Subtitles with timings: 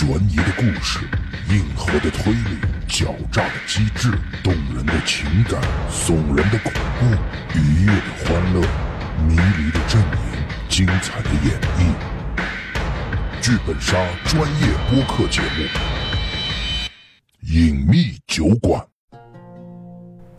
[0.00, 1.00] 悬疑的故事，
[1.50, 2.56] 硬核的推理，
[2.88, 4.10] 狡诈的机智，
[4.42, 5.60] 动人的情感，
[5.92, 7.04] 耸人的恐怖，
[7.54, 8.62] 愉悦的欢乐，
[9.28, 10.16] 迷离的阵营，
[10.70, 11.92] 精彩的演绎。
[13.42, 15.64] 剧本杀专业播客节目，
[17.54, 18.82] 《隐秘酒馆》。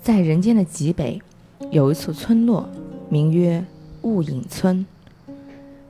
[0.01, 1.21] 在人间的极北，
[1.69, 2.67] 有一处村落，
[3.11, 3.63] 名曰
[4.01, 4.83] 雾隐村。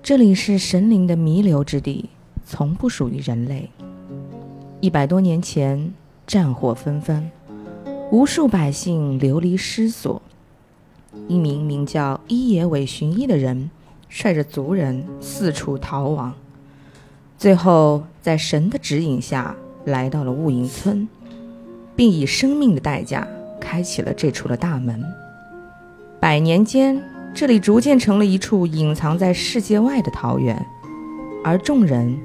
[0.03, 2.09] 这里是神灵的弥留之地，
[2.51, 3.71] 从不属于人类。
[4.81, 5.93] 一百多年前，
[6.27, 7.31] 战火纷纷，
[8.11, 10.21] 无数百姓流离失所。
[11.29, 13.71] 一名名叫伊野尾寻一的人，
[14.09, 16.33] 率着族人四处逃亡，
[17.37, 21.07] 最后在神的指引下来到了雾隐村，
[21.95, 23.25] 并以生命的代价
[23.61, 25.01] 开启了这处的大门。
[26.19, 27.01] 百年间。
[27.33, 30.65] 这里逐渐成了一处隐藏在世界外的桃源，
[31.45, 32.19] 而众人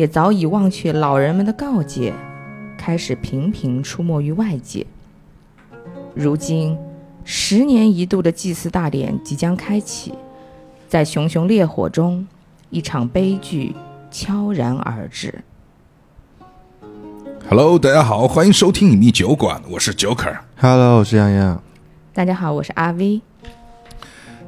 [0.00, 2.14] 也早已忘却老人们的告诫，
[2.78, 4.86] 开始频频出没于外界。
[6.14, 6.78] 如今，
[7.22, 10.14] 十年一度的祭祀大典即将开启，
[10.88, 12.26] 在熊熊烈火中，
[12.70, 13.76] 一场悲剧
[14.10, 15.44] 悄然而至。
[17.50, 20.38] Hello，大家好，欢迎收听隐秘酒馆，我是 Joker。
[20.56, 21.62] Hello，我是洋洋。
[22.14, 23.20] 大家好，我是阿 V。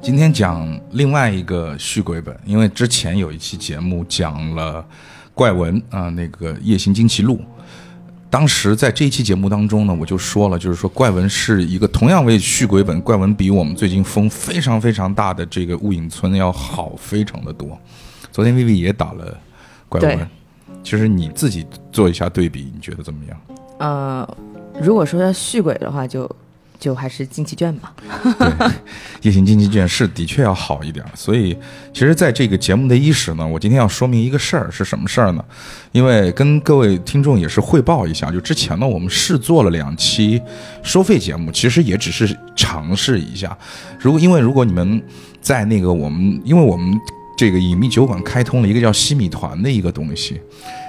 [0.00, 4.82] 今天讲另外一个续鬼本，因为之前有一期节目讲了
[5.34, 7.36] 怪文啊，那个《夜行惊奇录》。
[8.30, 17.78] 当时在这一期节目当中呢，我就说了，就是说怪文是一个同样为续鬼本，怪文比我们最近风非常非常大的这个雾影村要好非常的多。
[18.30, 19.38] 昨天 Vivi 也打了
[19.88, 20.28] 怪文，
[20.82, 23.40] 其实你自己做一下对比，你觉得怎么样？
[23.78, 24.36] 呃，
[24.80, 26.30] 如果说要续鬼的话，就。
[26.82, 27.94] 就还是惊奇卷吧。
[28.40, 28.70] 对，
[29.22, 31.04] 夜行惊奇卷是的确要好一点。
[31.14, 31.56] 所以，
[31.94, 35.44] 其实，在这个节目的伊始呢，我今天要说明一个事儿是什么事儿呢？
[35.92, 40.42] 因为跟各位听众也是汇报一下，就之前呢，我们试做了两期
[40.82, 43.56] 收费节目，其实也只是尝试一下。
[44.00, 45.00] 如果因为如果你们
[45.40, 47.00] 在那个我们，因为我们
[47.38, 50.40] 这个隐秘酒馆开通了一个叫西米团的一个东西，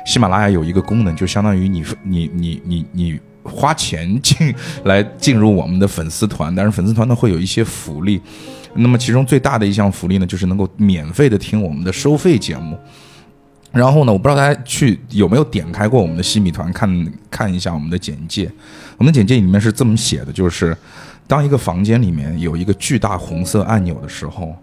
[0.08, 3.20] 喜马拉雅有一个功能，就相当于你你你你你。
[3.44, 4.54] 花钱进
[4.86, 8.22] 来进入我们的粉丝团，但是粉丝团呢会有一些福利，
[8.76, 12.78] 那么其中最大的一项福利呢，就是能够免费的听我们的收费节目。
[13.72, 18.52] 然后呢，我不知道大家去有没有点开过我们的西米团看看一下我们的简介，
[18.98, 20.76] 我们的简介里面是这么写的，就是
[21.28, 24.56] 当一个房间里面有一个巨大红色按钮的时候。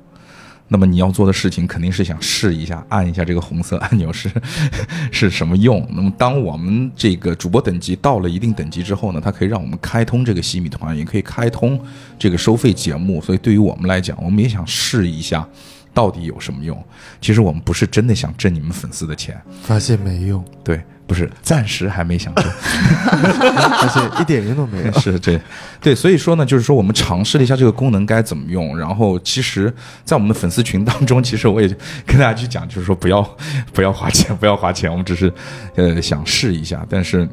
[0.72, 4.31] 那么你要做的事情肯定是想试一下，按一下这个红色按钮是
[5.10, 5.86] 是什么用。
[5.91, 11.78] 那么当我们这个主播等级到了一定等级之后呢，它可以让我们开通这个西米团，也可以开通
[12.19, 13.20] 这个收费节目。
[13.20, 15.47] 所以对于我们来讲，我们也想试一下。
[15.92, 16.81] 到底有什么用？
[17.20, 20.42] 其实我们不是真的想挣你们粉丝的钱，发现没用。
[20.62, 22.44] 对，不是，暂时还没想通，
[23.10, 24.93] 而且一点用都没有。
[25.00, 25.41] 是，对，
[25.81, 28.78] 对，所以说呢，就是说我们尝试了一下这个功能该怎么用。
[28.78, 31.66] 然后，其实，在我们的粉丝群当中，其实我也
[32.06, 33.28] 跟大家去讲，就是说不要
[33.72, 35.32] 不要花钱，不要花钱，我们只是
[35.75, 36.87] 呃想试一下。
[36.88, 37.28] 但是。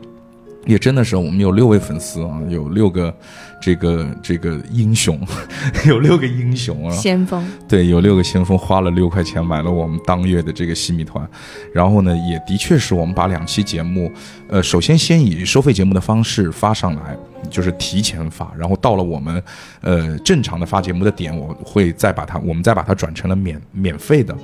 [0.67, 3.13] 也真的是，我们有六位粉丝啊，有六个
[3.61, 5.17] 这个这个英雄，
[5.87, 11.27] 有六个英雄啊，先锋对，有六个先锋花了六块钱买了我们当月的这个西米团，
[11.73, 14.11] 然后呢，也的确是我们把两期节目，
[14.49, 17.17] 呃，首先先以收费节目的方式发上来，
[17.49, 19.41] 就是提前发，然后到了我们
[19.81, 24.35] 呃正常的发节目的点，我会再把它，我们再把它转成了免免费的。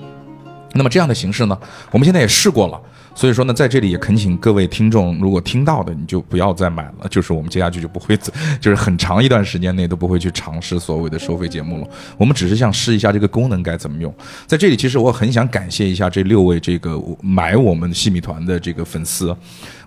[0.74, 1.60] 那么这样的形式呢，
[1.92, 2.82] 我们现在也试过了。
[3.16, 7.08] 所以说呢，在这里也恳请各位听众，如果听到的，你就不要再买了。
[7.10, 8.18] 就是我们接下去就不会，
[8.60, 11.88] 就是很长一段时间内都不会去尝试所谓的收费节目了。
[12.18, 14.14] 我们只是想试一下这个功能该怎么用。
[14.48, 19.36] 在这里，其实我很想感谢一下这六位这个买我们细米团的这个粉丝。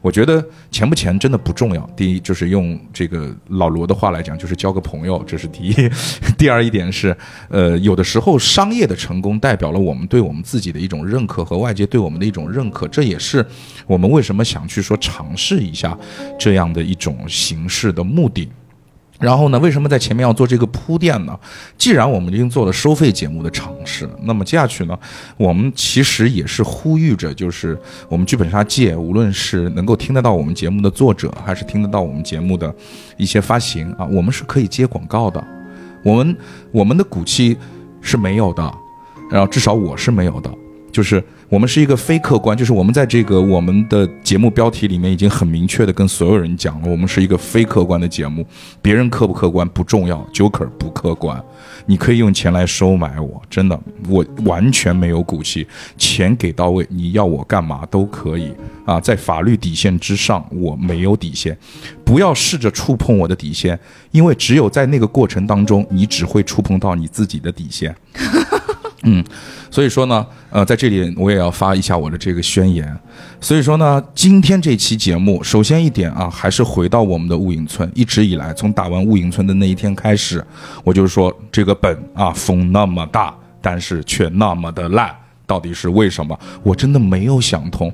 [0.07, 1.85] 我觉得钱不钱真的不重要。
[1.97, 5.75] 第一，就是用这个老罗的话来讲，就是交个朋友，这是第一。
[6.39, 7.17] 第二一点是，
[7.49, 13.45] 呃，有的时候商业的成功代表了我们对我们自己的一种认可和外界对我们的一种认可，这也是
[13.85, 15.99] 我们为什么想去说尝试一下
[16.39, 18.49] 这样的一种形式的目的。
[19.19, 19.59] 然后呢？
[19.59, 21.39] 为什么在前面要做这个铺垫呢？
[21.79, 24.99] 既然我们已经做了收费节目的尝试，那么接下去呢，
[25.37, 27.79] 我们其实也是呼吁着，就是
[28.09, 32.75] 我们剧本杀界，无论是能够听得到我们节目的作者，还是听得到我们节目的
[33.17, 35.43] 一些发行啊，我们是可以接广告的。
[36.05, 36.37] 我们
[36.71, 37.57] 我们的骨气
[38.03, 38.63] 是没有的，
[39.31, 40.51] 然后至少我是没有的。
[40.93, 48.45] 就是我们是一个非客观，就是我们在这个我们的节目标题里面已经很明确的跟所有人讲了，我们是一个非客观的节目，
[48.83, 51.41] 别人客不客观不重要，Joker 不客观，
[51.87, 53.79] 你可以用钱来收买我，真的，
[54.09, 55.67] 我完全没有骨气，
[55.97, 58.53] 钱给到位，你要我干嘛都可以。
[58.85, 61.57] 啊，在法律底线之上，我没有底线，
[62.05, 63.79] 不要试着触碰我的底线，
[64.13, 67.95] 因为只有在那个过程当中，你只会触碰到你自己的底线。
[69.03, 69.25] 嗯，
[69.71, 72.99] 所以说呢，呃，在这里我也要发一下我的这个宣言。
[73.41, 77.89] 所以说呢，今天这期节目，首先一点啊，还是回到我们的雾影村。
[77.95, 80.45] 一直以来，从打完雾影村的那一天开始，
[80.83, 85.15] 我就说这个本啊，风那么大，但是却那么的烂，
[85.47, 86.37] 到底是为什么？
[86.63, 87.93] 我真的没有想通。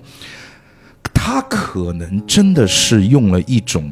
[1.12, 3.90] 他可能真的是用了一种。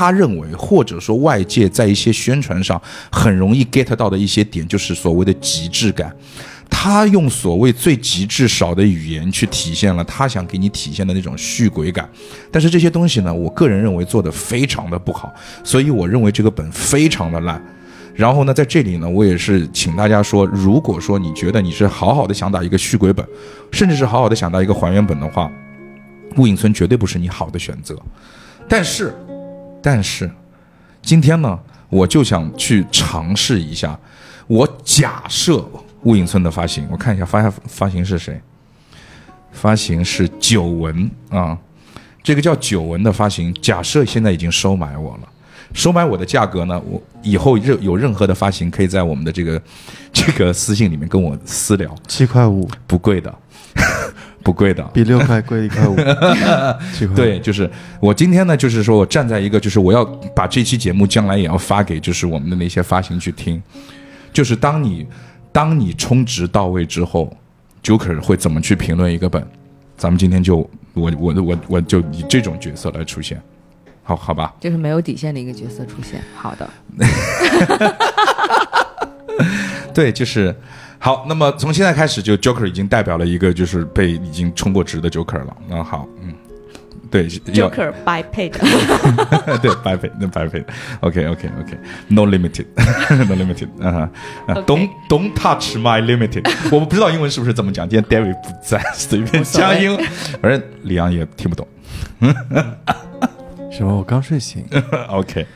[0.00, 2.80] 他认为，或者说外界在一些宣传上
[3.12, 6.10] 很容易 get 到的一些点，就是所谓的极致感。
[6.70, 12.08] 他用所谓最极致少的语言去体现了他想给你体现的那种续鬼感。
[12.50, 15.30] 但是这些东西呢，我个人认为做的非常的不好，
[15.62, 17.62] 所以我认为这个本非常的烂。
[18.14, 23.22] 然后呢，在这里呢，我也是请大家说，如果说你觉得你是好好的想打一个续鬼本，
[23.70, 25.52] 甚至是好好的想打一个还原本的话，
[26.38, 27.94] 雾影村绝对不是你好的选择。
[28.66, 29.14] 但是。
[29.82, 30.30] 但是，
[31.02, 33.98] 今天呢，我就想去尝试一下。
[34.46, 35.64] 我假设
[36.02, 38.40] 雾隐村的发行，我看一下发发行是谁？
[39.52, 41.56] 发行是九文啊，
[42.22, 43.54] 这个叫九文的发行。
[43.62, 45.28] 假设现在已经收买我了，
[45.72, 46.80] 收买我的价格呢？
[46.80, 49.60] 我以后任有任何的发行，可以在我们的这个
[50.12, 51.94] 这个私信里面跟我私聊。
[52.06, 53.34] 七块五，不贵的。
[54.42, 55.96] 不贵的，比六块贵一 块五。
[57.14, 57.70] 对，就是
[58.00, 60.04] 我今天呢，就是说我站在一个，就是我要
[60.34, 63.62] 把这期节目将来也要发给，就是我们的那些发行去听。
[64.32, 65.06] 就是当你
[65.52, 67.36] 当你充值到位之后
[67.82, 69.46] ，Joker 会怎么去评论一个本？
[69.96, 70.58] 咱们今天就
[70.94, 73.40] 我我我我就以这种角色来出现，
[74.02, 74.54] 好好吧？
[74.60, 76.22] 就是没有底线的一个角色出现。
[76.34, 76.68] 好的。
[79.92, 80.54] 对，就是。
[81.02, 85.56] 好，那么从现在开始，就 Joker 已经代表了一个就是被已经充过值的 Joker 了。
[85.66, 86.34] 那好，嗯，
[87.10, 88.52] 对，Joker by paid，
[89.62, 94.10] 对，by paid，那 by paid，OK，OK，OK，No limited，No limited，啊
[94.66, 97.88] ，Don't Don't touch my limited，我不知道英文是不是这么讲。
[97.88, 99.96] 今天 David 不在，随便讲英，
[100.42, 101.66] 反正李阳也听不懂。
[103.72, 103.96] 什么？
[103.96, 104.62] 我刚睡醒。
[105.08, 105.46] OK，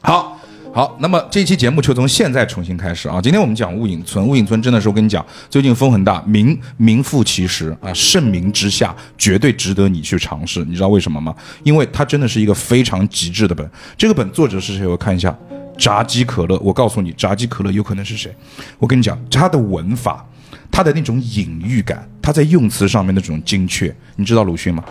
[0.00, 0.40] 好。
[0.74, 3.20] 好，那么这期节目就从现在重新开始啊！
[3.20, 10.64] 今天我们讲雾隐村，雾隐村真的是我跟你讲，最近风很大，名名副其实啊，盛名之下，绝对值得你去尝试。
[10.64, 11.34] 你知道为什么吗？
[11.62, 13.70] 因为它真的是一个非常极致的本。
[13.98, 14.86] 这个本作者是谁？
[14.86, 15.36] 我看一下，
[15.76, 16.58] 炸鸡可乐。
[16.60, 18.34] 我告诉你，炸鸡可乐有可能是谁？
[18.78, 20.26] 我跟你讲，他的文法，
[20.70, 24.82] 他的那种隐喻感，他在用词上面的这种精确，你知道鲁迅吗？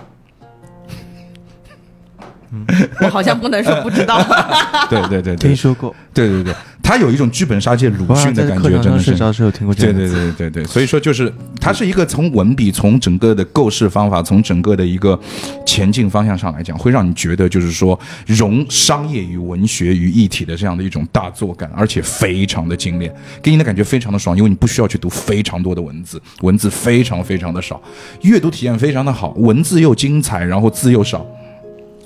[3.02, 4.22] 我好像不能说不知道。
[4.90, 5.96] 对对对，听说过。
[6.14, 6.54] 对对对，
[6.84, 9.16] 他有一种剧本杀界鲁迅的感觉，真的是。
[9.32, 9.74] 是有听过。
[9.74, 15.18] 对对对对对，所以说就是他是一个从文笔、从整个的构式方法、从整个的一个
[15.66, 27.82] 前进方向上来讲，会让你觉得就是说融商业与文学于一体的这样的一种大作感，而且非常的精炼，给你的感觉非常的爽，因为你不需要去读非常多的文字，文字非常非常的少，
[28.24, 31.26] 阅读体验非常的好，文字又精彩，然后字又少。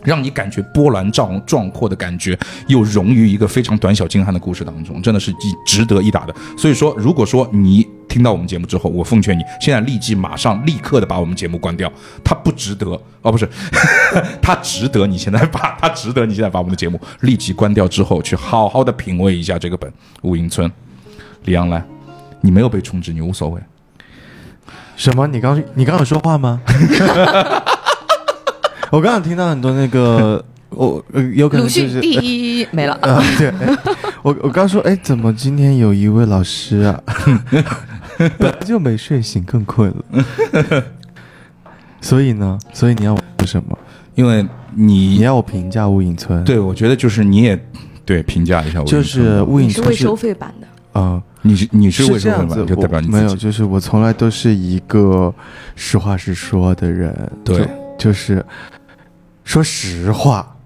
[0.06, 2.38] 让你感觉波澜壮壮阔的感觉，
[2.68, 6.36] 又融于一个非常短小精悍的故事当中，真的是一值得一打的。
[6.58, 11.92] 所以说，如果说你听到我们节目之后，我奉劝你现在立即马上立刻的把我们节目关掉，
[12.24, 12.88] 它不值得
[13.22, 13.50] 哦，不是，
[14.42, 19.90] 它值得你现在把它值得你现在把我们的节目立即关掉之后，去好好的品味一下这个本
[20.22, 20.70] 《雾隐村》。
[21.44, 21.84] 李阳来，
[22.42, 23.60] 你没有被充值，你无所谓。
[24.96, 25.28] 什么？
[25.28, 26.62] 你刚你刚有说话吗？
[28.96, 31.04] 我刚刚听到很多那个， 我
[31.36, 33.22] 有可能就是第一没了 啊！
[33.38, 33.52] 对，
[34.24, 37.04] 我我刚说，哎，怎么今天有一位老师啊？
[38.40, 40.84] 本来就没睡醒，更困了。
[42.00, 43.78] 所以呢，所以你要说什么？
[44.16, 46.42] 因为你你要我评价雾隐村？
[46.46, 47.60] 对，我觉得就是你也
[48.06, 48.82] 对评价一下。
[48.86, 51.22] 就是雾隐村是未收费版的啊？
[51.42, 53.36] 你是你是未收费版，就代表你没有？
[53.36, 55.34] 就是我从来都是一个
[55.76, 57.14] 实话实说的人。
[57.44, 58.42] 对，就是。
[59.46, 60.58] 说实话，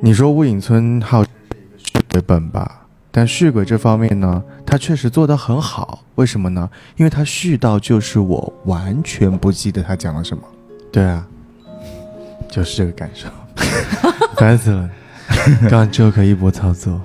[0.00, 1.24] 你说《雾隐村》还有
[1.76, 2.82] 续鬼本吧？
[3.10, 6.04] 但续鬼这方面呢，他确实做得很好。
[6.14, 6.70] 为什么呢？
[6.96, 10.42] 因为他续到就是我完全不记得他讲了什么。
[10.92, 11.26] 对啊，
[12.48, 13.28] 就是这个感受，
[14.36, 14.88] 烦死了。
[15.68, 17.00] 刚 Joker 一波操作，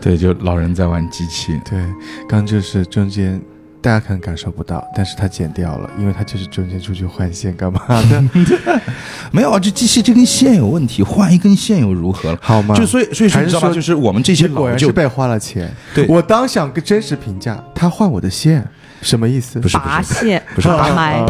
[0.00, 1.60] 对，就老人在玩机器。
[1.68, 1.84] 对，
[2.28, 3.38] 刚就是中间
[3.82, 8.22] 大家可能感受不到，但是他剪掉了，因为他就是中间出去换线干嘛的，
[9.32, 12.38] 没有啊，这机器这根线有问题，换一根线又如何了？
[12.40, 12.76] 好吗？
[12.76, 13.66] 就所以所以说还是你知道吗？
[13.66, 15.68] 说就是我们这些果老旧然是被花了钱。
[15.92, 18.64] 对我当想个真实评价，他换我的线，
[19.00, 19.58] 什么意思？
[19.58, 21.26] 不是不拔线，不是 拔麦，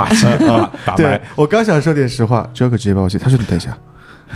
[0.95, 3.75] 对，我刚想说点实话，Joker 直接把我线，他说你等一下，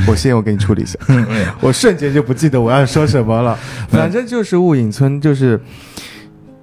[0.08, 0.99] 我线我给你处理一下，
[1.61, 3.58] 我瞬间就不记得我要说什么了，
[3.90, 5.61] 反正就是雾隐村，就是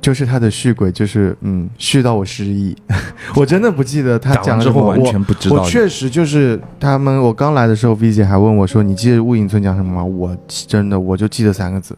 [0.03, 2.75] 就是他的续鬼，就是嗯续到我失忆，
[3.35, 11.97] 我真的不记得他讲了什么，之后完我全不知道我确实就是他们，我刚来的时候，V 姐还问我说：“你记得雾隐村讲什么吗？”我真的我就记得三个字：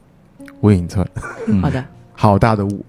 [0.62, 1.03] 雾隐村，
[1.47, 2.85] 嗯好的，好大的雾。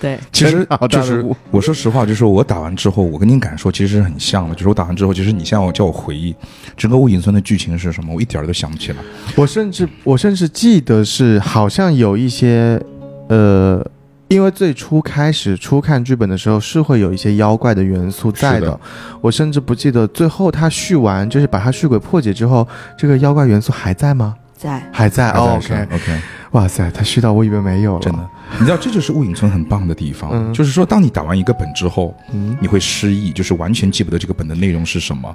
[0.00, 4.54] 对， 其实真的好大就是的雾我说实话，就是我打完之后，我跟您感受其实是很像的。
[4.54, 6.32] 就是我打完之后，其实你现在我叫我回忆
[6.76, 8.98] 整个《雾隐村》的剧情是什么，我一点儿都想不起来。
[9.34, 12.80] 我甚至我甚至记得是好像有一些，
[13.28, 13.84] 呃，
[14.30, 18.80] 因为最初开始初看剧本的时候是会有一些妖怪的元素在的，的。
[19.20, 24.36] 我甚至不记得最后他续完，就是把他续鬼破解之后，这个妖怪元素还在吗？
[24.56, 24.80] 在。
[24.92, 26.20] 还在哦还在，OK，OK，
[26.52, 35.32] 哇塞，他虚到我以为没有了，真的，你知道这就是《雾隐村》很棒的地方，嗯就是说，当你打完一个本之后，嗯，你会失忆，就是完全记不得这个本的内容是什么，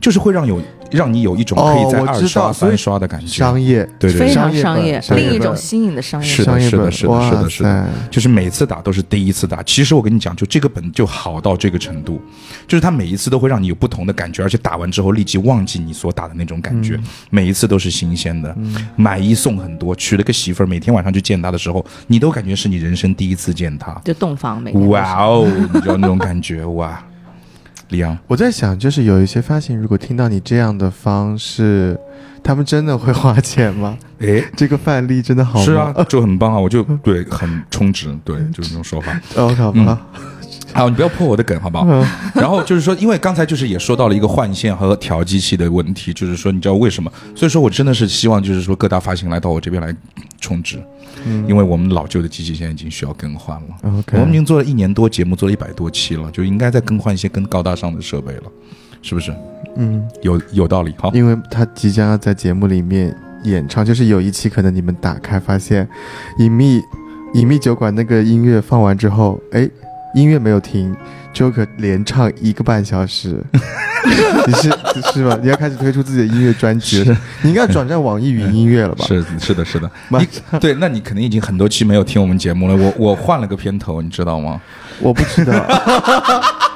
[0.00, 3.26] 就是会让有让你有一种可以在二刷、三刷的感觉。
[3.26, 6.28] 商业对对对，非常商业另一种新颖的商业。
[6.28, 9.62] 是的商业本，是的是的是的是的就是每次打都是第一次打。
[9.64, 12.20] 其实我跟你讲，就这个本就好到这个程度，
[12.68, 16.96] 就是它每一次都会让你有不同的感觉，而且打完之后立即忘记你所打的那种感觉，
[17.30, 18.56] 每一次都是新鲜的。
[18.94, 23.98] 买一送很多，取了个媳妇儿，每天晚上去见他的时候，你都感觉是你人生第一次见他。
[24.04, 27.02] 就洞房每天哇哦，你知道那种感觉哇，
[27.88, 28.16] 李阳。
[28.26, 31.98] 我在想，就是有一些发型，如果听到你这样的方式，
[32.42, 33.96] 他们真的会花钱吗？
[34.20, 35.64] 哎，这个范例真的好吗？
[35.64, 36.60] 是啊，就很棒啊！
[36.60, 39.18] 我就对很充值，对，就是这种说法。
[39.36, 39.72] 哦，好
[40.72, 41.84] 好，你不要破我的梗，好不好？
[41.88, 47.12] 嗯 然后就是说，因为刚才就是也说到了一个换线和调机器的问题，就是说，你知道为什么？
[47.34, 49.94] 所以说我真的是希望，就是说各大发行来到我这边来
[50.40, 50.82] 充值，
[51.24, 53.98] 嗯因为我们老旧的机器现在已经需要更换了。
[53.98, 58.42] ，OK，我们已经做了一年多节目，做了一百多期了，就应该再更换一些更高大上的设备了，
[59.02, 59.34] 是不是？
[59.76, 60.94] 嗯，有有道理。
[60.98, 63.14] 好，因为他即将要在节目里面
[63.44, 65.88] 演唱，就是有一期可能你们打开发现，
[66.38, 66.80] 隐秘
[67.34, 69.68] 隐秘酒馆那个音乐放完之后，哎，
[70.14, 70.94] 音乐没有停
[71.34, 73.42] ，Joker 连唱一个半小时，
[74.46, 74.70] 你是
[75.14, 75.38] 是吧？
[75.42, 79.04] 你要开始推出自己的音乐专辑了，你应该转战网易云音乐了吧？
[79.08, 79.90] 是是的，是的。
[80.10, 80.28] 你
[80.60, 82.76] 对，那你肯定已经很多期没有听我们节目了。
[82.76, 84.60] 我我换了个片头，你知道吗？
[85.00, 85.52] 我不知道，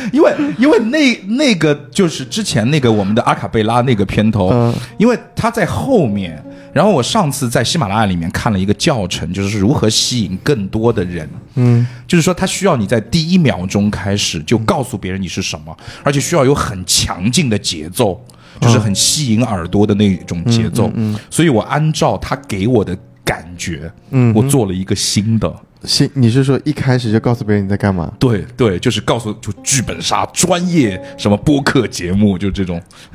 [0.12, 6.42] 因为因为那那个就是之前那个我们的阿卡贝拉那个片头，嗯因为它在后面。
[6.72, 11.28] 然后我上次在喜马拉雅里面看了一个教程，就是如何吸引更多的人。
[11.56, 18.24] 嗯就是说，它需要你在第一秒钟开始就告诉别人你是什么，而且需要有很强劲的节奏，
[18.60, 20.88] 就是很吸引耳朵的那种节奏。
[21.28, 25.52] 所以我按照他给我的感觉，嗯我做了一个新的。
[25.84, 28.12] 新，你是说一开始就告诉别人你在干嘛？
[28.18, 32.80] 对对，就是告诉就剧本杀专业什么播客节目，就这种。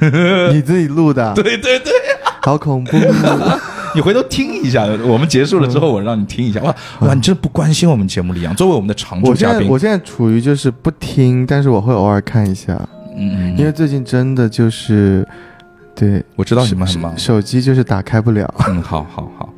[0.52, 1.34] 你自己录的？
[1.36, 1.92] 对对对，
[2.42, 2.98] 好恐怖！
[3.96, 6.60] 你回头听一下，我们结束了之后，我让你听一下。
[6.62, 12.74] 哇哇，你真的不关心我们节目里阳，作为我们的常驻嘉宾，在我现在处于就是不听，但是我会偶尔看一下，
[13.16, 15.26] 嗯嗯，因为最近真的就是，
[15.96, 17.36] 对，我知道你们很忙手。
[17.36, 18.54] 手机就是打开不了。
[18.68, 19.54] 嗯，好好好，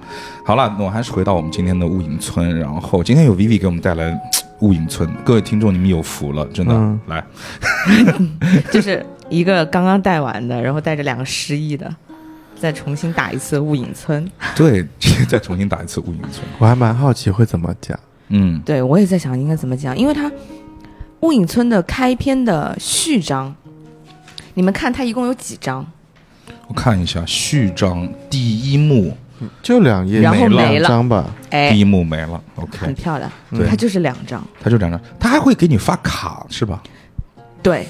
[0.47, 2.57] 好了，那我还是回到我们今天的雾隐村。
[2.57, 4.17] 然后今天有 Vivi 给我们带来
[4.61, 6.73] 雾隐村，各位听众你们有福了，真的。
[6.73, 7.21] 嗯来，
[8.71, 11.93] 就是一个刚刚带完的，然后带着两个失忆的，
[12.57, 14.25] 再重新打一次雾隐村。
[14.55, 14.87] 对，
[15.27, 16.47] 再重新打一次雾隐村。
[16.59, 17.99] 我还蛮好奇会怎么讲。
[18.29, 20.31] 嗯，对我也在想应该怎么讲，因为它
[21.19, 23.53] 雾隐村的开篇的序章，
[24.53, 25.85] 你们看它一共有几章？
[26.69, 29.17] 我看一下序章第一幕，
[29.61, 31.25] 就两页，然后两没了张吧。
[31.49, 32.41] 哎第，一幕没了。
[32.55, 34.43] 很 OK，很漂亮，对它就是两张。
[34.61, 36.81] 它就两张，它还会给你发卡是吧？
[37.61, 37.87] 对，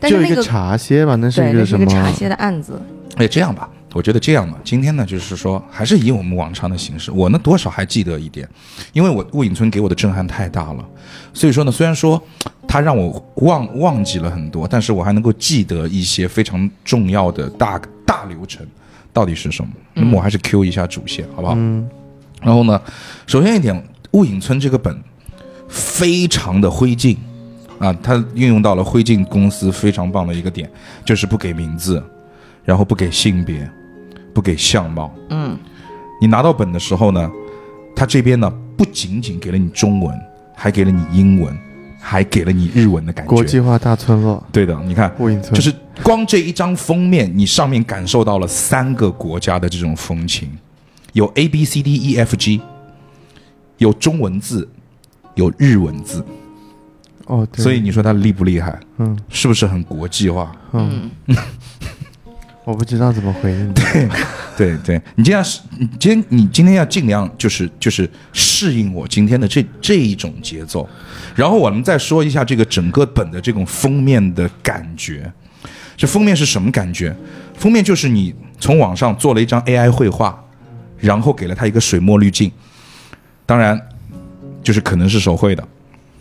[0.00, 1.86] 但是那个就一个茶歇吧，那是对，那是一个什么？
[1.86, 2.80] 茶歇的案子。
[3.16, 7.10] 哎，这样吧，我觉得这样吧，今天呢，就是说还是以我们往常的形式。
[7.10, 8.46] 我呢，多少还记得一点，
[8.92, 10.84] 因为我雾隐村给我的震撼太大了，
[11.32, 12.22] 所以说呢，虽然说
[12.68, 18.66] 它让我忘忘记了很多，但是我还能够记得一些非常重要的大大流程
[19.16, 19.70] 到底是什么。
[19.94, 21.54] 那么我还是 Q 一下主线，好不好？
[21.56, 21.88] 嗯
[22.42, 22.78] 然后呢，
[23.26, 23.74] 首先一点，
[24.10, 24.94] 雾隐村这个本
[25.68, 27.16] 非常的灰烬
[27.78, 30.70] 啊，它运用到了灰烬公司非常棒的一个点，
[31.02, 32.00] 就是不给名字，
[32.62, 33.68] 然后不给性别，
[34.34, 35.10] 不给相貌。
[35.30, 35.56] 嗯，
[36.20, 37.30] 你拿到本的时候呢，
[37.96, 40.14] 它这边呢不仅仅给了你中文，
[40.54, 41.56] 还给了你英文，
[41.98, 43.30] 还给了你日文的感觉。
[43.30, 50.48] 国际化大村落，对的，你看，雾隐村就是光这一张封面，你上面感受到了三个国家的这种风情，
[51.12, 52.60] 有 A B C D E F G，
[53.78, 54.68] 有中文字，
[55.34, 56.24] 有日文字，
[57.26, 58.78] 哦，对所以你说它厉不厉害？
[58.98, 60.54] 嗯是不是很国际化？
[60.72, 61.10] 嗯，
[62.64, 63.74] 我不知道怎么回应你。
[64.56, 70.88] 对对，你今天是，你今天你今天要尽量就是就是适应我今天的这这一种节奏，
[71.34, 75.30] 然后我们再说一下这个整个本的这种封面的感觉。
[75.96, 77.14] 这封面是什么感觉？
[77.56, 80.38] 封面就是你从网上做了一张 AI 绘画，
[80.98, 82.50] 然后给了它一个水墨滤镜，
[83.46, 83.80] 当然
[84.62, 85.66] 就是可能是手绘的。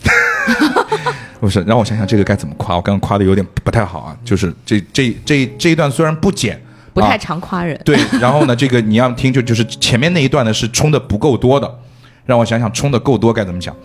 [1.42, 2.76] 不是，让我想想这个该怎么夸。
[2.76, 6.60] 我刚刚夸的有点不太好啊，就是这这这这一段虽然不剪，
[6.94, 7.80] 不太啊常夸人。
[7.84, 11.80] 对，然后呢，这个你要听就就是前面那一段呢是充的不够多的，
[12.26, 13.76] 让我想想充的够多该怎么讲。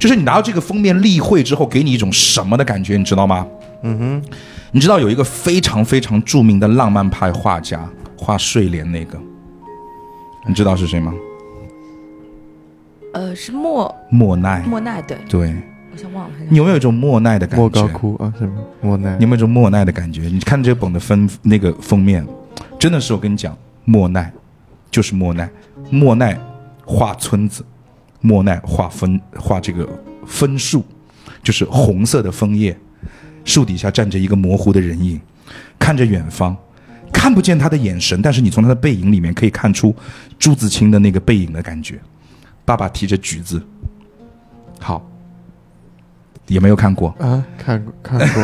[0.00, 3.46] 就是你拿到这个封面例会之后，给你一种什么的感觉，你知道吗？
[3.86, 4.22] 嗯哼，
[4.72, 7.86] 你知道有一个非常非常著名的浪漫派画家
[8.16, 9.18] 画睡莲那个，
[10.48, 11.14] 你知道是谁吗？
[13.12, 14.64] 呃，是莫莫奈。
[14.66, 15.54] 莫奈对，对，
[15.92, 17.60] 我想忘了你有没有一种莫奈的感觉？
[17.60, 20.22] 莫高窟啊，什么莫奈你有没有一种莫奈的感觉？
[20.22, 22.26] 你看这本的封那个封面，
[22.78, 24.32] 真的是我跟你讲，莫奈
[24.90, 25.48] 就是莫奈，
[25.90, 26.36] 莫奈
[26.86, 27.62] 画村子，
[28.22, 29.86] 莫奈画分画这个
[30.26, 30.82] 分树，
[31.42, 32.76] 就是红色的枫叶，
[33.44, 35.20] 树底下站着一个模糊的人影，
[35.78, 36.56] 看着远方，
[37.12, 39.94] 看不见他的眼神，但是你从他的背影里面可以看出
[40.38, 42.00] 朱自清的那个背影的感觉。
[42.64, 43.62] 爸爸提着橘子，
[44.80, 45.06] 好，
[46.46, 47.14] 也没有看过。
[47.18, 48.42] 啊，看过看过，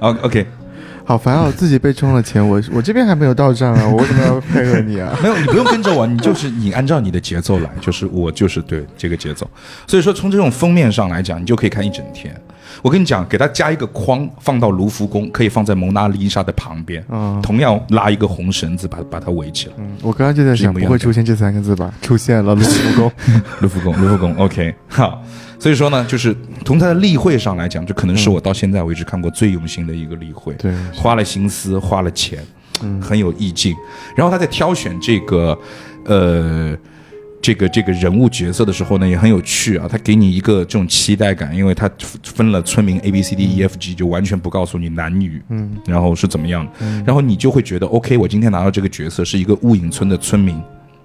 [0.00, 0.46] 哦，OK，
[1.06, 1.44] 好烦啊！
[1.44, 5.16] 我自己被充了钱，我我这边还没有到账啊，我为什么要配合你啊？
[5.24, 9.50] 没有，你不用跟着我，你就是你按照你的节奏来，就是我就是对这个节奏。
[9.86, 12.38] 所以说，从这种封面上来讲，你就可以看一整天。
[12.82, 19.74] 我跟你讲，给他加一个框，放到卢浮宫，可以放在蒙娜丽莎的旁边，嗯同样拉一个红绳子把把它围起来。
[19.78, 21.92] 嗯，我刚刚就在想，不会出现这三个字吧？
[22.02, 23.12] 出现了，卢浮宫。
[23.60, 25.22] 卢浮宫，卢浮宫，OK，好。
[25.58, 30.52] 所以说呢，就是从他的例会上来讲，这可能是我到现在为止看过最用心的一个例会。
[30.54, 32.38] 对，花了心思，花了钱，
[32.82, 33.74] 嗯很有意境。
[34.14, 35.58] 然后他在挑选这个，
[36.04, 36.76] 呃，
[37.44, 39.86] 这个这个人物角色的时候呢，也很有趣啊。
[39.86, 41.90] 他给你一个这种期待感，因为他
[42.22, 46.66] 分了村民 A B C D E F G，就完全不告诉你男女，嗯，然后是怎么样，
[47.04, 50.58] 然后你就会觉得 OK，我今天拿到这个角色是一个雾隐村的村民，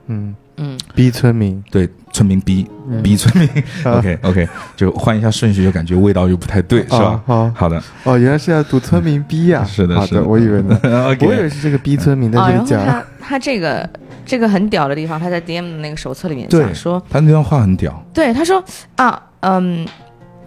[0.10, 0.36] 嗯。
[0.62, 2.68] 嗯，逼村民，对，村民 B、
[3.02, 3.48] B 村民。
[3.86, 6.98] 啊，OK OK，就换一下顺序，就感觉味道就不太对，是吧？
[7.00, 7.52] 啊好。
[7.56, 10.24] 好的，哦，原来是要读村民逼呀、是的是的。
[10.26, 10.78] 我以为呢。
[10.84, 12.92] 我以为是这个逼村民在啊，然后这里讲。
[12.92, 13.90] 他他这个
[14.26, 18.62] 这个很屌的地方，他在 DM 的那个手册里面对讲说，他那段话很屌，对他说
[18.98, 19.88] 啊，嗯，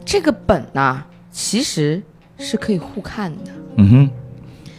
[0.04, 2.02] 这个本呐、其实
[2.36, 4.10] 是可以互看的嗯哼。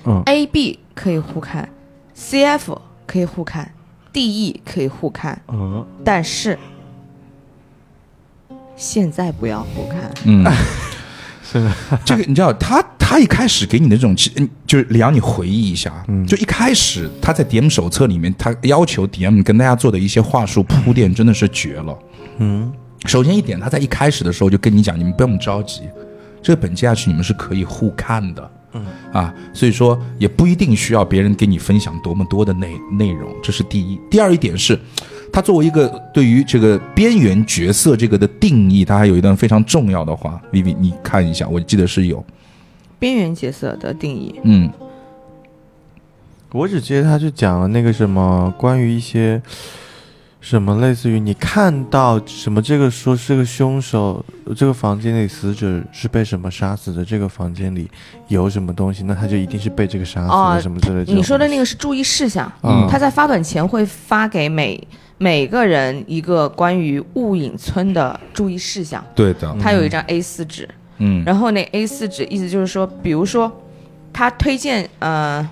[0.05, 1.67] 嗯，，A B 可以互看
[2.15, 3.71] ，CF 可以互看
[4.13, 6.57] ，DE 可以互看，嗯，但是
[8.75, 10.11] 现在不要互看。
[10.25, 10.45] 嗯，
[11.43, 11.59] 是。
[11.63, 11.71] 的，
[12.05, 16.25] 这个你知道，他他一开始给你的这种，其嗯就是李阳，你回忆一下，嗯。
[16.25, 21.97] 就一开始他在 DM 手册里面，他要求 DM 跟大家做的一些话术铺垫，真的是绝了。
[22.37, 22.71] 嗯。
[23.05, 25.81] 首先一点，他在一开始的时候就跟你讲，你们不用着急，
[26.41, 28.51] 这个本接下去你们是可以互看的。
[28.73, 28.85] 嗯。
[29.11, 33.99] 啊，所以说也不一定需要别人给你分享多么多的内内容，这是第一。
[34.09, 34.79] 第二一点是，
[35.31, 42.23] 他作为一个对于这个边缘角色这个的定义，他还有一段非常重要的话，Vivi 你看一下，我记得是有，
[42.99, 44.69] 边缘角色的定义，嗯。
[46.51, 49.41] 我只记得他就讲了那个什么关于一些
[50.43, 54.23] 什么类似于你看到什么这个说这个凶手
[54.57, 57.89] 这个房间里死者是被什么杀死的，这个房间里
[58.27, 61.13] 有什么东西，那他就一定是被这个杀死的、哦什么之类的。
[61.13, 62.85] 你说的那个是注意事项，嗯。
[62.89, 64.85] 他在发短前会发给每
[65.17, 71.23] 每个人一个关于雾隐村的注意事项，对的，他有一张 A 4纸，嗯。
[71.25, 73.49] 然后那 A 4纸意思就是说，比如说
[74.11, 75.49] 他推荐呃，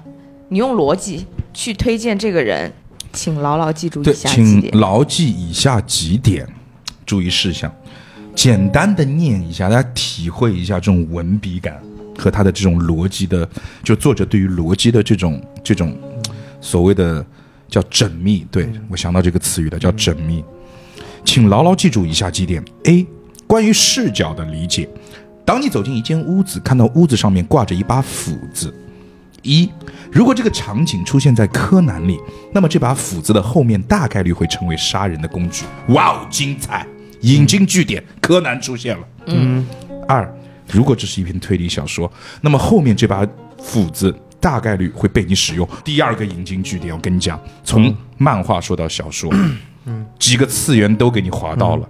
[0.49, 2.69] 你用逻辑去推荐这个人，
[3.13, 4.79] 请牢牢记住对，以下几请点。
[4.79, 6.47] 牢记以下几点
[7.05, 7.71] 注意事项，
[8.35, 11.81] 简单的念一下，大家体会一下这种文笔感
[12.17, 13.47] 和他的这种逻辑的，
[13.83, 15.97] 就作者对于逻辑的这种这种
[16.61, 17.25] 所谓的
[17.67, 18.45] 叫缜密。
[18.51, 20.43] 对我想到这个词语了，叫缜密。
[21.23, 23.05] 请牢牢记住以下几点：A.
[23.45, 24.89] 关于视角的理解。
[25.43, 28.73] 当你走进一间屋子，看到屋子上面挂着一把斧子，
[29.43, 29.69] 一，
[30.11, 32.19] 如果这个场景出现在柯南里，
[32.53, 35.65] 那么这把斧子的后面大概率会成为杀人的工具。
[35.89, 36.85] 哇哦，精彩！
[37.21, 39.03] 引经据典，柯南出现了。
[39.27, 39.65] 嗯，
[40.07, 40.31] 二，
[40.71, 43.27] 如果这是一篇推理小说，那么后面这把
[43.59, 45.67] 斧子大概率会被你使用。
[45.83, 49.31] 第二个引经据典，我跟你讲，从漫画说到小说，
[49.85, 51.89] 嗯，几个次元都给你划到了。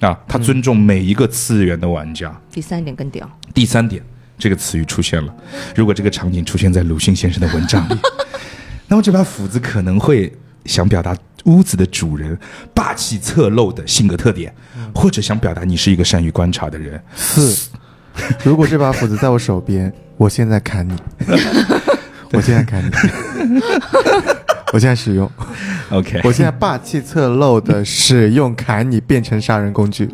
[0.00, 2.36] 啊，他尊重每一个次元的玩家。
[2.50, 4.02] 第三点更屌，第三点，
[4.38, 5.34] 这个词语出现了。
[5.74, 7.96] 如果这个场景出现在鲁迅先生的文章里，
[8.88, 10.32] 那么这把斧子可能会
[10.64, 12.38] 想表达屋子的主人
[12.74, 14.54] 霸气侧漏的性格特点，
[14.94, 17.00] 或者想表达你是一个善于观察的人。
[17.14, 17.68] 四，
[18.42, 20.96] 如果这把斧子在我手边，我现在砍你，
[22.32, 22.90] 我现在砍你，
[24.72, 25.30] 我现在使用
[25.90, 30.08] ，OK，我现在霸气侧漏的使用砍你变成杀人工具。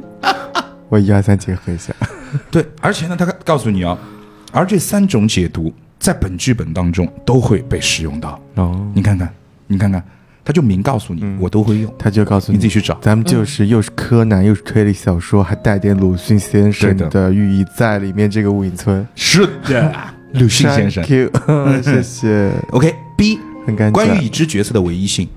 [0.89, 1.95] 我一二三结合一下，
[2.51, 3.97] 对，而且呢，他告诉你啊，
[4.53, 8.41] 而这三种解读在本剧本当中都会被使用到。
[8.55, 9.29] 哦，你看看，
[9.67, 10.03] 你看看，
[10.45, 12.99] 他就明告诉你，我都会用，他就告诉你你自己去找。
[13.01, 18.31] 咱们就是又是柯南又是推理小说，还带点鲁迅先生的的寓意在里面。
[18.31, 19.95] 这个雾隐村，是的，
[20.35, 21.31] 鲁迅先生 you，
[21.83, 24.25] 谢谢，OK，B，很感关于。
[24.25, 25.29] 已知角色的唯一性，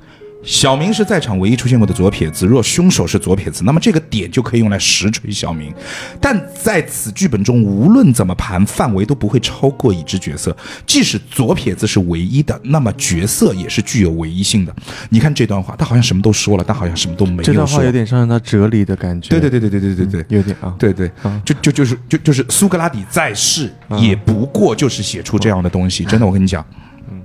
[0.44, 2.46] 小明是在场唯一出现过的左撇子。
[2.46, 5.74] 若凶手是左撇子，那么这个点就可以用来实锤小明。
[6.20, 10.56] 但在此剧本中，无论怎么盘，范围都不会超过已知角色。
[10.86, 14.76] 即使左撇子是唯一的，那么角色也是具有唯一性的。
[15.10, 17.46] 你看这段话，他好像什么都说了，但好像什么都没有说。
[17.46, 19.30] 这段话有点上升到哲理的感觉。
[19.30, 20.26] 对对对对对对对对。
[20.38, 20.76] 有点啊。
[20.78, 26.04] 对对啊，就就就是就就是苏格拉底在世，也不过就是写出这样的东西。
[26.04, 26.66] 真的，我跟你讲
[27.10, 27.22] 嗯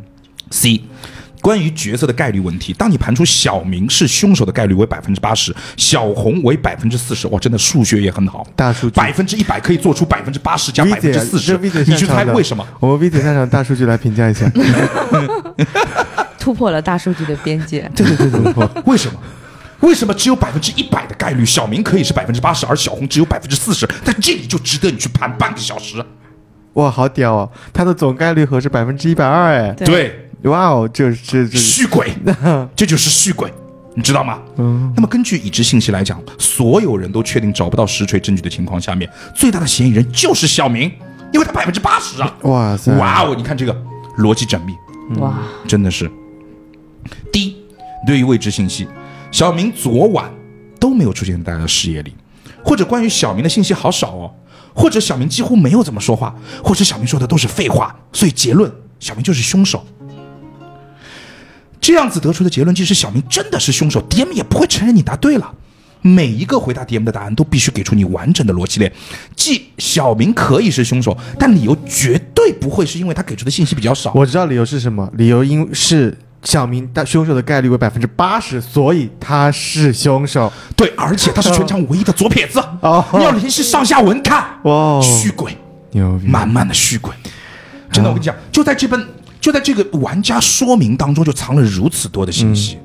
[0.51, 0.81] ，C，
[1.49, 12.63] 关于角色的概率问题，当你盘出小明是凶手的概率为百分之八十，小红为百分之四十，哇，真的数学也很好，大数据百分之一百可以做出百分之八十加百分之四十你去猜为什么？？
[12.79, 14.45] 我们 V 姐擅长大数据来评价一下。
[16.39, 17.91] 突破了大数据的边界。
[17.97, 19.19] 对对对对对，为什么？
[19.81, 23.89] 为什么只有百分之一百的概率，小明可以是百分之八十，而小红只有百分之四十？
[24.05, 26.05] 但这里就值得你去盘半个小时。
[26.75, 27.51] 哇，好屌哦！
[27.73, 29.73] 它的总概率和是百分之一百二哎。
[29.73, 32.13] 对对，哇哦，这这这续鬼，
[32.77, 33.53] 这就是续鬼，
[33.95, 34.39] 你知道吗？
[34.57, 40.91] 嗯，那么根据已知信息来讲，所有人都确定找不到实锤证据的情况下面，最大的嫌疑人就是小明，
[41.33, 42.35] 因为他百分之八十啊！
[42.43, 43.77] 哇塞，哇哦，你看这个
[44.19, 44.75] 逻辑缜密，
[45.19, 46.11] 哇，真的是。
[47.33, 47.57] 第一，
[48.07, 48.87] 对于未知信息，
[49.33, 50.31] 小明昨晚
[50.79, 52.15] 都没有出现在大家的视野里，
[52.63, 54.31] 或者关于小明的信息好少哦，
[54.73, 58.71] 或者小明几乎没有怎么说话，或者小明说的都是废话，所以结论
[59.01, 59.85] 小明就是凶手。
[61.89, 65.51] 这样子得出的结论，即使小明真的是凶手，DM 也不会承认你答对了。
[66.03, 68.93] 每一个回答 DM 的答案都必须给出你完整的逻辑链，
[69.35, 74.13] 即小明可以是凶手，但理由绝对不会是因为他给出的信息比较少。
[74.15, 80.53] 我知道理由是什么，理由因是小明的凶手的概率为百分之八十，所以他是凶手。
[80.77, 82.61] 对，而且他是全场唯一的左撇子。
[82.83, 85.57] 哦你要联系上下文看，哇哦，续鬼，
[85.93, 86.27] 牛逼！
[86.27, 87.15] 满满的虚鬼。
[87.91, 89.03] 真的，我跟你讲，就在这本，
[89.49, 92.77] 就在这个玩家说明当中，就藏了如此多的信息，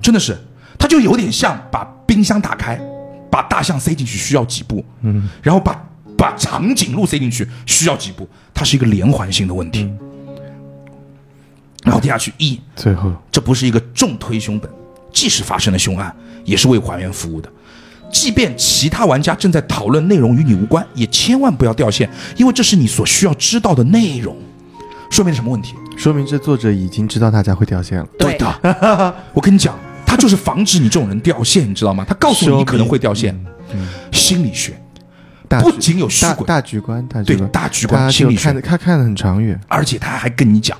[0.00, 0.38] 真的是，
[0.78, 2.80] 它就有点像把冰箱打开，
[3.28, 5.84] 把大象塞进去需要几步，嗯，然后把
[6.16, 9.92] 把长颈鹿塞进去需要几步，它是一个连环性的问题。
[11.82, 14.70] 然后接下去一，最后这不是一个重推凶本，
[15.12, 16.14] 即使发生了凶案，
[16.44, 17.50] 也是为还原服务的。
[18.12, 24.36] 即便其他玩家正在讨论内容与你无关，也千万不要掉线，因为这是你所需要知道的内容。
[25.10, 25.74] 说明什么问题？
[25.96, 28.06] 说明这作者已经知道大家会掉线了。
[28.18, 32.04] 对的， 我跟你讲，他就是防止你这种人掉线，你 知道吗？
[32.06, 33.34] 他告诉你你可能会掉线。
[34.12, 34.80] 心理学
[35.48, 39.58] 不仅有虚鬼，大大局观，大局对，大局观心理学就看得他看的很长远。
[39.68, 40.76] 而且他还跟你讲，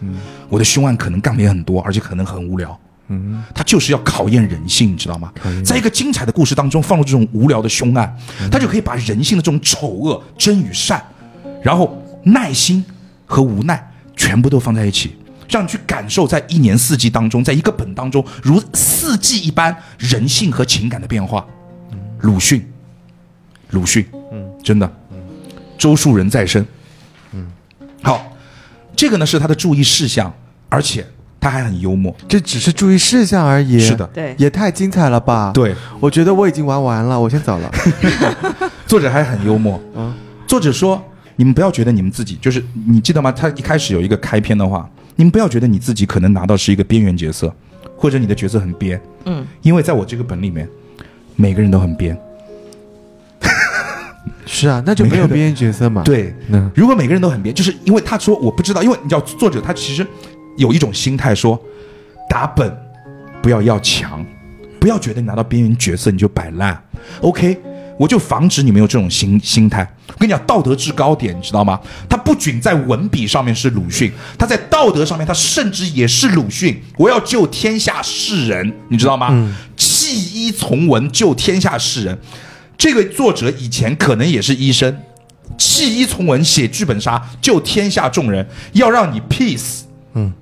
[0.49, 2.79] 我的凶案可能干的也很多，而且可能很无聊。
[3.09, 5.33] 嗯，他就是要考验人性，你知道吗？
[5.65, 8.17] 在一个精彩的故事当中放入这种无聊的凶案，
[8.51, 11.01] 他就可以把人性的这种丑恶、真与善，
[11.63, 12.85] 然后耐心
[13.25, 15.15] 和无奈全部都放在一起，
[15.49, 21.47] 让你去感受在一年四季当中，在一个本当中如四季一般人性和情感的变化。
[22.21, 22.67] 鲁迅，
[23.71, 25.19] 鲁迅，嗯，真的，嗯
[25.79, 26.67] 周树人再生，
[27.33, 27.47] 嗯，
[28.03, 28.33] 好，
[28.97, 30.33] 这个呢是他的注意事项，
[30.71, 31.07] 而且
[31.39, 32.17] 他还很幽默。
[32.27, 33.79] 这只是注意事项而已。
[33.79, 37.71] 是的，对，也太精彩了吧！，对，我觉得我已经玩完了，我先走了。
[38.87, 39.81] 作者还很幽默。
[39.95, 40.13] 嗯
[40.47, 41.05] 作者说
[41.37, 43.31] ：“你们不要觉得你们自己就是，你记得吗？
[43.31, 47.55] 他一开始有一个开篇的话，你们不要觉得你自己可能拿到是一个边缘角色，
[47.97, 50.69] 或者你的角色很边，嗯，因为在我这个本里面，
[51.37, 52.19] 每个人都很边。
[54.47, 60.07] 是啊，那就没有边缘角色嘛。，对，嗯如果每个人都很边，就是因为他说我不知道，因为你知道作者他其实
[60.57, 61.61] 有一种心态说，
[62.31, 62.75] 打本
[63.43, 64.25] 不要要强，
[64.81, 66.81] 不要觉得你拿到边缘角色你就摆烂
[67.21, 67.61] ，OK，
[67.99, 69.89] 我就防止你们有这种心心态。
[70.09, 71.81] 我跟你讲，道德制高点，你知道吗？
[72.09, 76.83] 他不仅在文笔上面是鲁迅，他在道德上面，他甚至也是鲁迅。
[76.97, 79.55] 我要救天下世人，你知道吗？
[79.77, 82.19] 弃医从文，救天下世人。
[82.79, 84.95] 这个作者以前可能也是医生，
[85.57, 89.81] 弃医从文，写剧本杀，救天下众人，要让你 peace。
[90.13, 90.33] 嗯，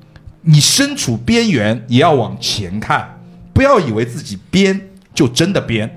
[0.42, 3.20] 你身处边缘，也要往前看，
[3.52, 5.96] 不要以为自己编就真的编，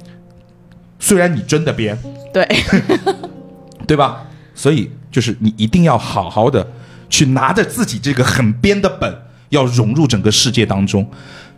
[0.99, 1.97] 虽然你真的编，
[2.33, 2.47] 对，
[3.87, 4.23] 对吧？
[4.53, 6.67] 所以就是你一定要好好的
[7.09, 9.15] 去拿着自己这个很编的本，
[9.49, 11.07] 要融入整个世界当中。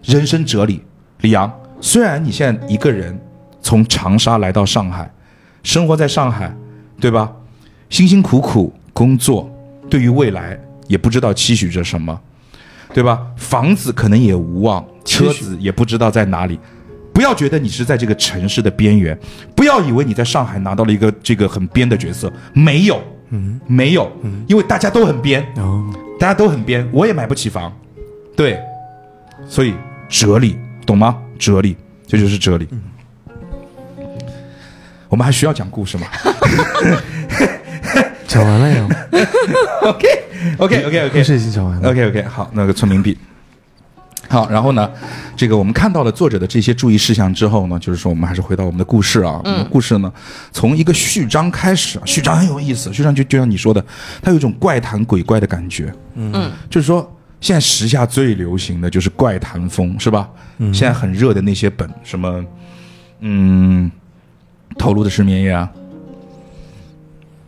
[0.03, 0.81] 人生哲理，
[1.21, 3.19] 李阳，虽然你现在一个人
[3.61, 5.11] 从长沙来到上海，
[5.63, 6.53] 生活在上海，
[6.99, 7.31] 对吧？
[7.89, 9.49] 辛辛苦苦工作，
[9.89, 12.19] 对于未来也不知道期许着什么，
[12.93, 13.25] 对吧？
[13.35, 16.59] 房子可能也无望，车子也不知道在哪里。
[17.13, 19.17] 不要觉得你是在这个城市的边缘，
[19.55, 25.85] 不要以为你在上海拿到了一个这个很边的角色，没有，嗯，没有，嗯因为大家都很边，哦，
[26.19, 27.71] 大家都很边，我也买不起房，
[28.35, 28.59] 对，
[29.47, 29.73] 所以
[30.07, 31.17] 哲理懂吗？
[31.37, 31.75] 哲理，
[32.07, 32.67] 这就是哲理。
[35.09, 36.05] 我们还需要讲故事吗
[38.27, 38.87] 讲完了呀，
[39.81, 40.07] OK
[40.59, 41.89] OK OK OK，故事已经讲完了。
[41.89, 43.17] OK OK，好，那个村民币。
[44.27, 44.89] 好，然后呢，
[45.35, 49.41] 这个我们看到了作者的这些注意事项之后呢，就是说我们还是回到我们的故事啊。
[49.43, 50.13] 我们的故事呢，
[50.51, 53.83] 从一个序章开始，序章很有意思，序章就就像你说的，
[54.21, 55.91] 它有一种怪谈鬼怪的感觉。
[56.15, 60.29] 嗯，就是说现在时下最流行的就是怪谈风，是吧？
[60.57, 62.45] 嗯，现在很热的那些本，什么，
[63.21, 63.89] 嗯，
[64.77, 65.71] 头颅的失眠夜啊，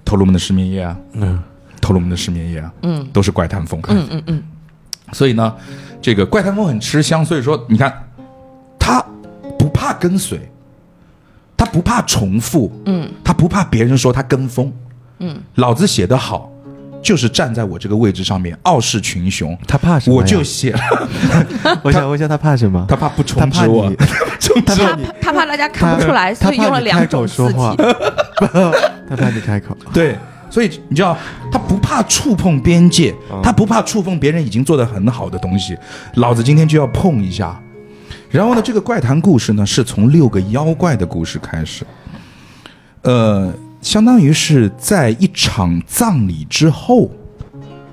[0.04, 1.40] 头颅们的失眠夜啊，嗯，
[1.80, 3.80] 头颅们的失眠夜啊，嗯都是怪谈风。
[3.90, 4.44] 嗯嗯嗯，
[5.12, 5.54] 所以呢，
[6.02, 7.24] 这个怪谈风很吃香。
[7.24, 7.94] 所以说，你看，
[8.80, 9.04] 他
[9.58, 10.40] 不怕跟随，
[11.56, 14.72] 他不怕重复，嗯，他不怕别人说他跟风，
[15.20, 16.52] 嗯，老子写的好，
[17.02, 20.18] 就是站在我这个位置上面傲视群雄，他怕什么？
[20.18, 20.80] 我就写 了，
[21.84, 22.84] 我想问一下，他怕什么？
[22.88, 23.92] 他怕不充值我
[24.66, 27.76] 他怕 他他怕大家看不出来，所以用了两他怕你开口种说话。
[29.08, 29.78] 他怕你开口。
[29.94, 30.18] 对，
[30.52, 31.18] 所以你知道，
[31.52, 35.76] 他不怕触碰边界，他不怕触碰别人已经做得很好的东西，
[36.16, 37.60] 老子今天就要碰一下。
[38.30, 41.86] 然后呢，这个怪谈故事呢，是从六个妖怪的故事开始，
[43.02, 47.10] 呃，相当于是在一场葬礼之后，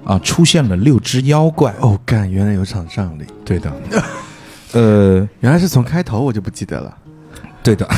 [0.05, 1.75] 啊，出现了六只妖怪。
[1.81, 3.73] 哦，干，原来有场葬礼，对的，
[4.75, 6.97] 呃，原来是从开头我就不记得了。
[7.63, 7.89] 对的，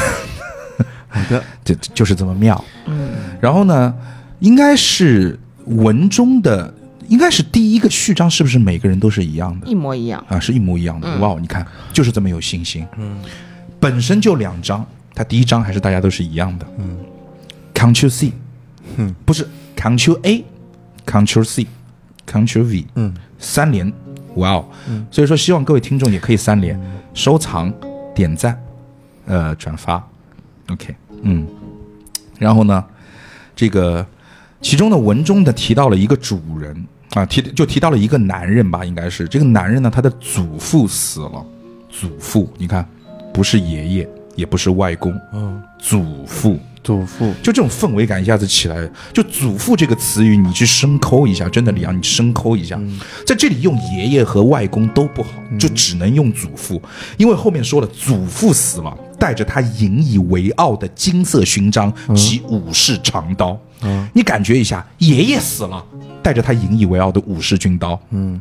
[1.09, 2.62] 好的， 这就是这么妙。
[2.87, 3.94] 嗯，然后呢，
[4.40, 6.74] 应该是文中的，
[7.09, 9.66] 应该是第一个序章，是不是每个人都是一样的？
[9.66, 10.24] 一模一样。
[10.29, 10.40] 啊？
[10.40, 11.18] 是一模一样的。
[11.18, 12.87] 哇，你看，就是这么有信心。
[12.98, 13.18] 嗯，
[13.79, 16.66] 本身就两章，它第一章还是大家都是一样的。
[16.79, 16.98] 嗯
[17.74, 18.33] ，Ctrl C，
[18.96, 23.92] 嗯，不是 Ctrl A，Ctrl C，Ctrl V，嗯，三连。
[24.37, 24.64] 哇哦，
[25.11, 26.81] 所以说希望各位听众也可以三连，
[27.12, 27.72] 收藏、
[28.14, 28.57] 点赞、
[29.26, 30.00] 呃转发
[30.68, 31.44] ，OK，嗯，
[32.38, 32.85] 然后呢，
[33.57, 34.07] 这个
[34.61, 41.44] 其中的文中的提到了一个主人啊，提就提到了一个男人吧，应该是这个男人呢，他的祖父死了，
[41.88, 42.87] 祖父，你看，
[43.33, 48.90] 不是爷爷，也不是外公，嗯，祖父，祖父，就这种氛围感一下子起来了。
[49.12, 52.79] 就“祖父”这个词语，你去深抠一下，真的李阳，你深抠一下，
[53.27, 56.81] 在这里用爷爷和外公都不好，就只能用祖父，
[57.16, 63.59] 因为后面说了，祖父死了，带着他引以为傲的金色勋章及武士长刀。
[64.12, 65.85] 你感觉一下，爷爷死了，
[66.23, 68.40] 带着他引以为傲的武士军刀，嗯，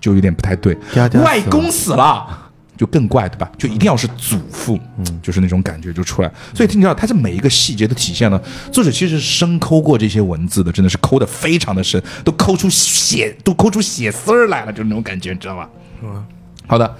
[0.00, 0.76] 就有点不太对。
[1.24, 2.38] 外公死了。
[2.74, 3.48] 就更怪，对吧？
[3.56, 6.32] 就一定要是祖父，嗯，就是那种感觉就出来。
[6.52, 8.40] 所以听到他这每一个细节的体现呢
[8.72, 15.68] 作者其实是深抠过这些文字的，真的是抠的非常的深，都抠出血，都抠出血丝儿来了，就那种感觉，你知道吧？
[16.02, 16.24] 嗯，
[16.66, 16.96] 好的。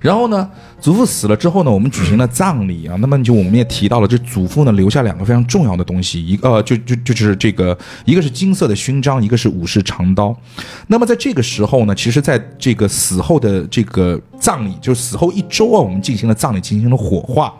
[0.00, 0.48] 然后呢，
[0.80, 2.96] 祖父死了之后呢，我们举行了葬礼啊。
[3.00, 10.36] 那么就我们也提到了，这祖父呢留下两个非常重要的东西，一个呃就就就是这个，一个是金色的勋章，一个是武士长刀。
[10.86, 17.54] 那么在这个时候呢，其实在这个死后的这个葬礼，就是死后一周啊，我们进行了葬礼，进行了火化。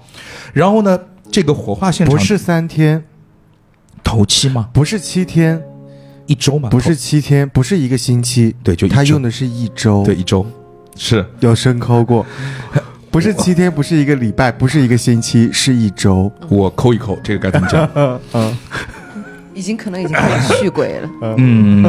[0.53, 0.99] 然后呢，
[1.31, 3.03] 这个火化现场不是三天，
[4.03, 4.69] 头七吗？
[4.73, 5.63] 不是七天，
[6.27, 6.69] 一周吗？
[6.69, 10.47] 不是七天，不是一个星期，对就他用的是一周，对，一周
[10.97, 11.25] 是。
[11.41, 12.27] 有深抠过，
[13.11, 16.31] 不是七天，不是一个礼拜，不是一个星期，是一周。
[16.49, 17.89] 我抠一抠，这个该怎么讲？
[17.95, 18.21] 嗯。
[18.35, 18.57] 嗯，
[19.55, 21.09] 已经可能已经开始续轨了。
[21.39, 21.83] 嗯，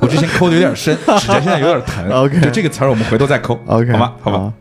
[0.00, 2.08] 我之前抠的有点深，指甲现在有点疼。
[2.10, 4.12] OK 就这个词儿我们回头再抠 OK，好吗？
[4.22, 4.30] 好。
[4.30, 4.52] 吧。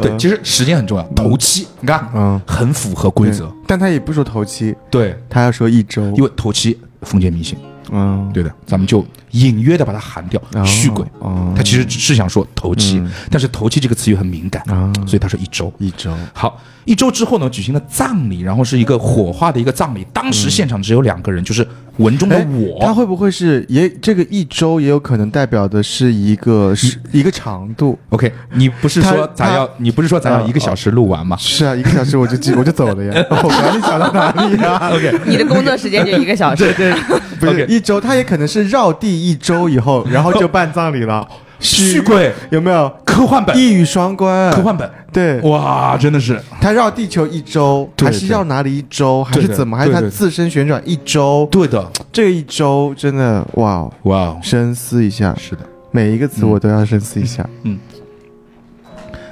[0.00, 2.40] 对，呃其实时间很重要，头七，你看，嗯。
[2.46, 3.52] 很符合规则。
[3.66, 7.56] 但他也不说头七，对，他要说一周，因为头七封建迷信，
[7.92, 11.04] 嗯，对的，咱们就隐约的把它含掉，哦续鬼。
[11.18, 15.72] 哦，他其实只是想说头七，嗯但是头七这个词语很敏感，啊，所以他说一周。
[15.78, 20.06] 一周，好，一周之后呢，举行了葬礼，然后是一个火化的一个葬礼。
[20.12, 21.66] 当时现场只有两个人，就是
[21.96, 22.84] 文中的哎我。
[22.84, 31.36] 他会不会是也这个一周也有可能代表的是一个是一个长度？OK，你不是说咱要，你不是说咱要嗯一个小时录完吗？
[31.40, 34.90] 是啊，一个小时我就记我就走了呀， 我管你想到哪里呀？
[34.94, 36.72] OK，你的工作时间就一个小时。
[36.74, 36.94] 对，
[37.40, 41.26] 不是一周，他也可能是绕地一周以后，然后就办葬礼了，
[41.60, 42.92] 续鬼有没有？
[43.04, 49.76] 科幻本，一语双关，科幻本，对，哇，真的是他绕地球一周，还是绕哪里一周，还是怎么？
[49.76, 51.48] 还是他对对自身旋转一周？
[51.52, 55.60] 对的，这个一周真的哇哦，哇哦，深思一下，是的。
[55.92, 57.48] 每一个词我都要深思一下。
[57.62, 57.78] 嗯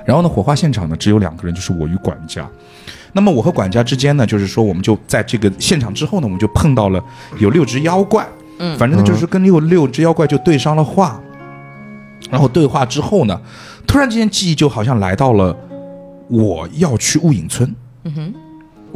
[0.05, 2.49] 然后呢，火化现场呢只有两个人，就是我与管家。
[3.13, 7.03] 那么我和管家之间呢，就是说我们就在这个现场之后呢，我们就碰到了
[7.39, 8.27] 有六只妖怪。
[8.63, 11.21] 嗯反正呢就是跟六六只妖怪就对上了话。
[12.31, 13.39] 然后对话之后呢，
[13.87, 15.55] 突然之间记忆就好像来到了
[16.29, 17.75] 我要去雾隐村。
[18.05, 18.35] 嗯哼，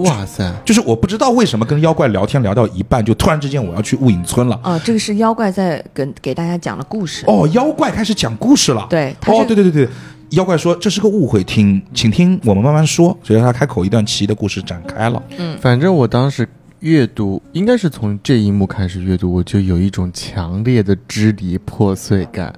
[0.04, 4.58] 哇塞，就是我不知道为什么跟妖怪聊天聊到一半，就突然之间我要去雾隐村了。
[4.62, 7.24] 啊，这个是妖怪在跟给大家讲了故事。
[7.26, 8.86] 哦，妖怪开始讲故事了。
[8.88, 9.88] 对，他哦，对对对对，
[10.30, 13.14] 妖怪说这是个误会，听，请听我们慢慢说。
[13.22, 15.20] 所以他开口，一段奇异的故事展开了。
[15.36, 16.48] 嗯反正我当时
[16.86, 22.54] 阅读，应该是从这一幕开始阅读，我就有一种强烈的支离破碎感，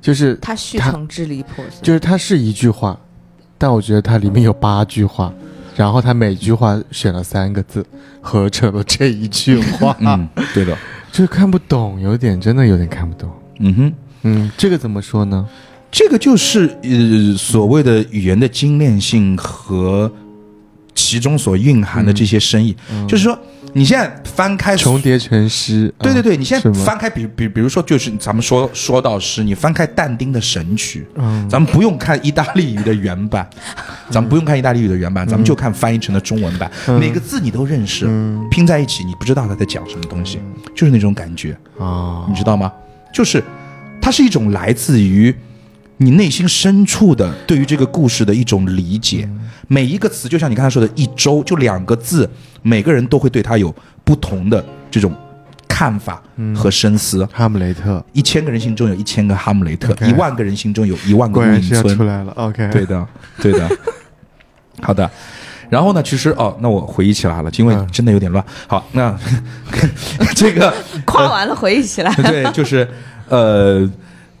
[0.00, 1.80] 就是它续他成支离破碎。
[1.82, 2.96] 就是它是一句话，
[3.58, 5.34] 但我觉得它里面有八句话，
[5.76, 7.84] 然后它每句话选了三个字，
[8.20, 10.78] 合成了这一句话， 嗯，对的，
[11.10, 13.28] 就是看不懂，有点真的有点看不懂。
[13.58, 13.92] 嗯哼。
[14.22, 15.44] 嗯，这个怎么说呢？
[15.90, 20.12] 这个就是呃所谓的语言的精炼性和
[20.98, 23.38] 其中所蕴含的这些深意，就是说
[23.72, 31.48] 你现在翻开重叠成诗，啊对对对，你现在翻开，比比比如说，就是咱们说说到诗，你翻开但丁的《神曲》，嗯。
[31.48, 33.48] 咱们不用看意大利语的原版，
[34.10, 36.98] 咱们不用看意大利语的原版，咱们就看翻译成的中文版，嗯。
[36.98, 38.44] 每个字你都认识，嗯。
[38.50, 40.40] 拼在一起，你不知道他在讲什么东西，
[40.74, 42.72] 就是那种感觉，啊你知道吗？
[43.14, 43.40] 就是
[44.02, 45.32] 它是一种来自于
[45.98, 49.28] 你内心深处的对于这个故事的一种理解。
[49.66, 52.28] 每一个词，就像你刚才说的“一周”，就两个字，
[52.62, 55.12] 每个人都会对它有不同的这种
[55.68, 56.22] 看法
[56.56, 57.26] 和深思。
[57.32, 62.04] 哈姆雷特一千个人心中有一千个哈姆雷特一万个人心中有一万个雾隐果然出。
[62.04, 62.32] 来了。
[62.36, 63.06] OK，对的，
[63.42, 63.68] 对的。
[64.80, 65.10] 好的，
[65.68, 68.42] 然后呢，其实哦，那我回忆起来了，因为嗯真的有点乱。
[68.68, 69.12] 好，那
[70.36, 70.72] 这个
[71.04, 72.14] 夸完了，回忆起来。
[72.14, 72.88] 对，就是
[73.28, 73.90] 呃，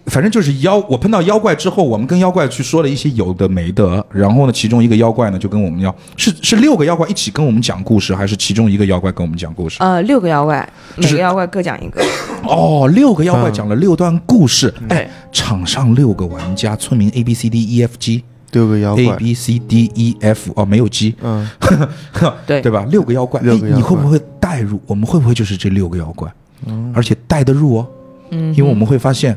[0.08, 9.76] 反正就是妖，我碰到妖怪之后，我们跟妖怪去说了一些有的没的，然后呢，其中一个妖怪呢就跟我们要是是六个妖怪一起跟我们讲故事，还是其中一个妖怪跟我们讲故事？
[9.80, 12.02] 呃，六个妖怪，每个妖怪各讲一个。
[12.44, 21.46] 哦，六个妖怪讲了六段故事，哎，场上六个玩家，村民 A B C D E F G 六个妖怪，A B C D E F 哦，没有鸡嗯，
[22.46, 22.86] 对对吧？
[22.88, 24.80] 六个妖怪，六个妖怪哎你会不会带入？
[24.86, 26.32] 我们会不会就是这六个妖怪？
[26.66, 27.86] 嗯而且带得入哦，
[28.30, 29.36] 嗯，因为我们会发现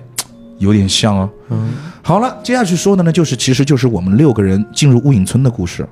[0.61, 1.29] 有点像哦。
[1.49, 1.73] 嗯。
[2.01, 5.85] 好了，接下去说的呢，就是其实就是我们六个人进入雾隐村的故事，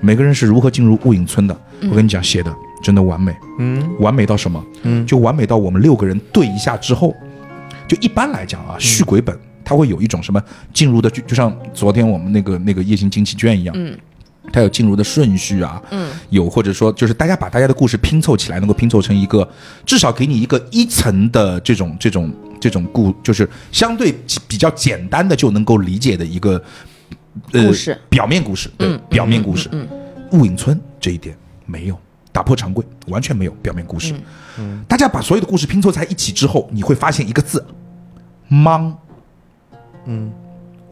[0.00, 1.56] 每个人是如何进入雾隐村的。
[1.90, 3.82] 我跟你讲，写的真的完美，嗯。
[3.98, 4.64] 完美到什么？
[4.82, 5.04] 嗯。
[5.06, 7.14] 就完美到我们六个人对一下之后，
[7.88, 13.96] 就一般来讲啊，续鬼本它会有一种什么进入的，就就像昨天我们那个那个夜行惊奇卷一样，嗯。
[14.52, 19.48] 它有进入的顺序啊，嗯，有或者说就是大家把大家的故事拼凑起来，能够拼凑成一个
[19.86, 22.30] 至少给你一个一层的这种这种
[22.62, 24.14] 这种故，就是相对
[24.46, 26.62] 比较简单的就能够理解的一个
[27.50, 27.98] 呃故事。
[28.08, 29.68] 表面故事，对，嗯表面故事。
[29.72, 29.88] 嗯
[30.30, 31.98] 雾隐村这一点没有
[32.30, 34.14] 打破常规，完全没有表面故事。
[34.58, 37.66] 嗯，大家把所有的故事拼凑在一起之后，你会发现一个字
[38.48, 38.94] “懵”，
[40.06, 40.32] 嗯。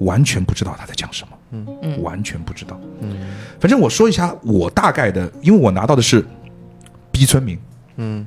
[0.00, 1.38] 完全不知道他在讲什么。
[1.50, 1.66] 嗯。
[1.82, 2.02] 嗯。
[2.02, 2.80] 完全不知道。
[3.00, 3.16] 嗯，
[3.60, 6.24] 反正我说一下我大概的，因为我拿到的是
[7.10, 7.58] B 村民，
[7.96, 8.26] 嗯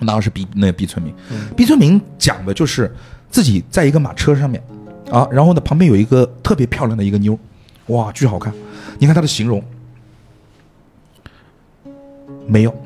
[0.00, 1.14] 我拿的是 B 那个 B 村民、
[1.56, 2.92] b 村民讲的就是
[3.30, 4.62] 自己在一个马车上面
[5.10, 7.38] 啊，然后呢旁边有一个特别漂亮的一个妞，
[7.86, 8.52] 哇，巨好看。
[8.98, 9.62] 你看他的形容，
[12.46, 12.74] 没有。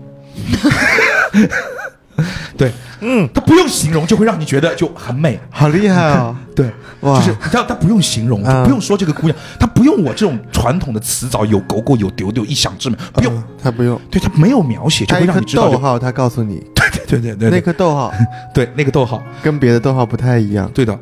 [2.57, 6.35] 对，嗯，他不用形容就会让你觉得就很美，好厉害哦！
[6.57, 6.69] 对，
[7.03, 7.17] 哇。
[7.17, 16.61] 就是你知道他不用形容，不用说这个姑娘，他不用我这种传统的词藻，有狗狗有丢丢，一想之美，不用，嗯他不用，对他没有描写，就会让你知道就，逗号，他告诉你
[17.11, 18.13] 对对对那对颗逗号
[18.53, 20.71] 对那个逗号，跟别的逗号不太一样。
[20.75, 20.97] 对的。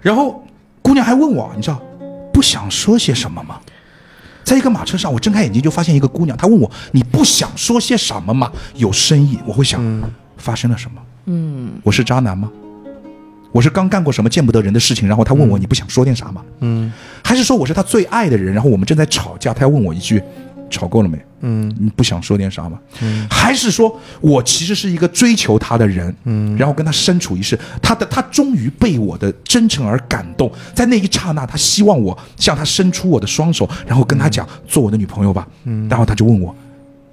[0.00, 0.42] 然后
[0.80, 1.80] 姑娘还问我，你知道
[2.32, 3.60] 不想说些什么吗？
[4.42, 8.50] 在一个马车上，我睁开眼睛就发现一个姑娘，她问我：“你不想说些什么吗？
[8.74, 9.80] 有深意。”我会想，
[10.36, 11.00] 发生了什么？
[11.26, 12.50] 嗯，我是渣男吗？
[13.52, 15.06] 我是刚干过什么见不得人的事情？
[15.06, 16.92] 然后她问我：“你不想说点啥吗？”嗯
[17.22, 18.52] 还是说我是她最爱的人？
[18.52, 20.20] 然后我们正在吵架，她要问我一句
[20.72, 21.22] ：“吵够了没？
[21.44, 22.78] 嗯你不想说点啥吗？”
[23.30, 26.14] 还是说我其实是一个追求他的人？
[26.24, 35.46] 嗯然后跟他身处一世，他的他终于被我的真诚而感动，在那一刹那，他希望我向他伸出我的双手，然后跟他讲做我的女朋友吧。
[35.64, 36.54] 嗯然后他就问我：“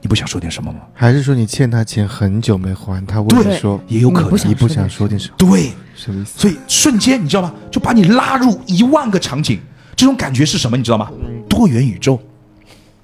[0.02, 5.34] 你不想说点什么吗还是说你欠他钱很久没还，他问你说？”也有可能你不想你不想说点什么？
[5.38, 6.40] 对，什么意思？
[6.40, 7.54] 所以瞬间你知道吗？
[7.72, 9.60] 就把你拉入一万个场景，
[9.96, 10.78] 这种感觉是什么？
[10.78, 11.10] 你知道吗？
[11.50, 12.22] 多元宇宙，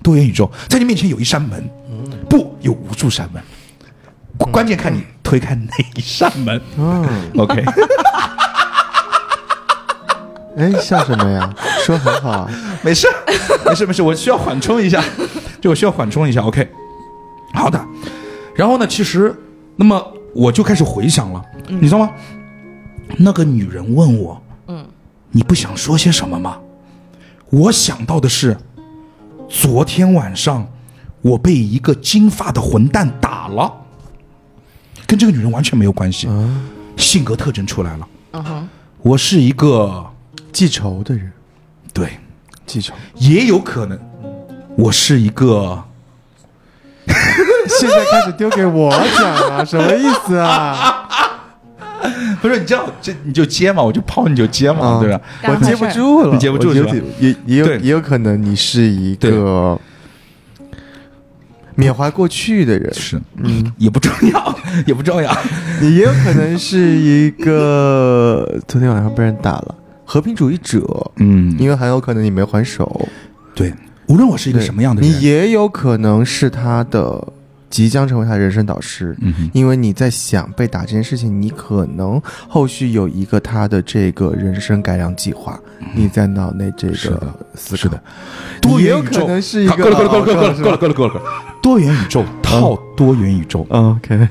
[0.06, 1.68] 多元宇宙，在你面前有一扇门，
[2.30, 3.41] 不，有无数扇门，
[4.38, 6.62] 关关键看你推开哪一扇门。
[6.78, 7.03] 嗯
[7.36, 7.66] ，OK，
[10.58, 11.51] 哎，笑什么呀？
[11.84, 12.47] 说很好啊。
[12.84, 13.08] 没事，
[13.66, 15.03] 没事，没事，我需要缓冲一下，
[15.60, 16.43] 就我需要缓冲一下。
[16.43, 16.70] OK，
[17.56, 17.84] 好的。
[18.56, 19.36] 然后呢，其实，
[19.76, 22.12] 那么我就开始回想了，你知道吗？
[23.18, 24.86] 那个女人问我，嗯，
[25.32, 26.60] 你不想说些什么吗？
[27.49, 28.56] 我想到的是，
[29.50, 30.68] 昨天晚上
[31.22, 33.74] 我被一个金发的混蛋打了，
[35.08, 38.08] 跟这个女人完全没有关系，嗯，性格特征出来了。
[38.34, 38.70] 嗯哼，
[39.02, 40.06] 我是一个
[40.52, 41.32] 记仇的人，
[41.93, 42.20] 对，
[42.66, 42.93] 记仇。
[43.16, 44.00] 也有可能，
[44.76, 45.84] 我是一个。
[47.68, 51.08] 现在开始丢给我讲了，什么意思啊？
[52.42, 55.22] 不是你这样，这你就接嘛，我就抛你就接嘛，啊对吧？
[55.48, 56.92] 我接不住了，你接不住我是吧？
[57.20, 59.80] 也也有也有可能你是一个
[61.76, 65.38] 缅怀过去的人，是，嗯，也不重要， 也不重要。
[65.82, 69.76] 你也有可能是一个 昨天晚上被人打了
[70.06, 73.08] 和平主义者，嗯，因为很有可能你没还手。
[73.54, 73.74] 对，
[74.08, 77.28] 无论我是一个什么样的人，你也有可能是他的
[77.76, 79.14] 即将成为他的人生导师。
[79.20, 85.60] 嗯哼，因为你在想被打这件事情，你可能后续有一个他的这个人生改良计划，
[85.94, 86.96] 你在脑内这个
[87.54, 87.82] 思考。
[87.82, 88.02] 是的，
[88.62, 89.28] 多元宇宙。
[89.28, 91.22] 能是一个够了够了够了够了够了哦够了
[91.62, 94.26] 多元宇宙套多元宇宙，哦 OK，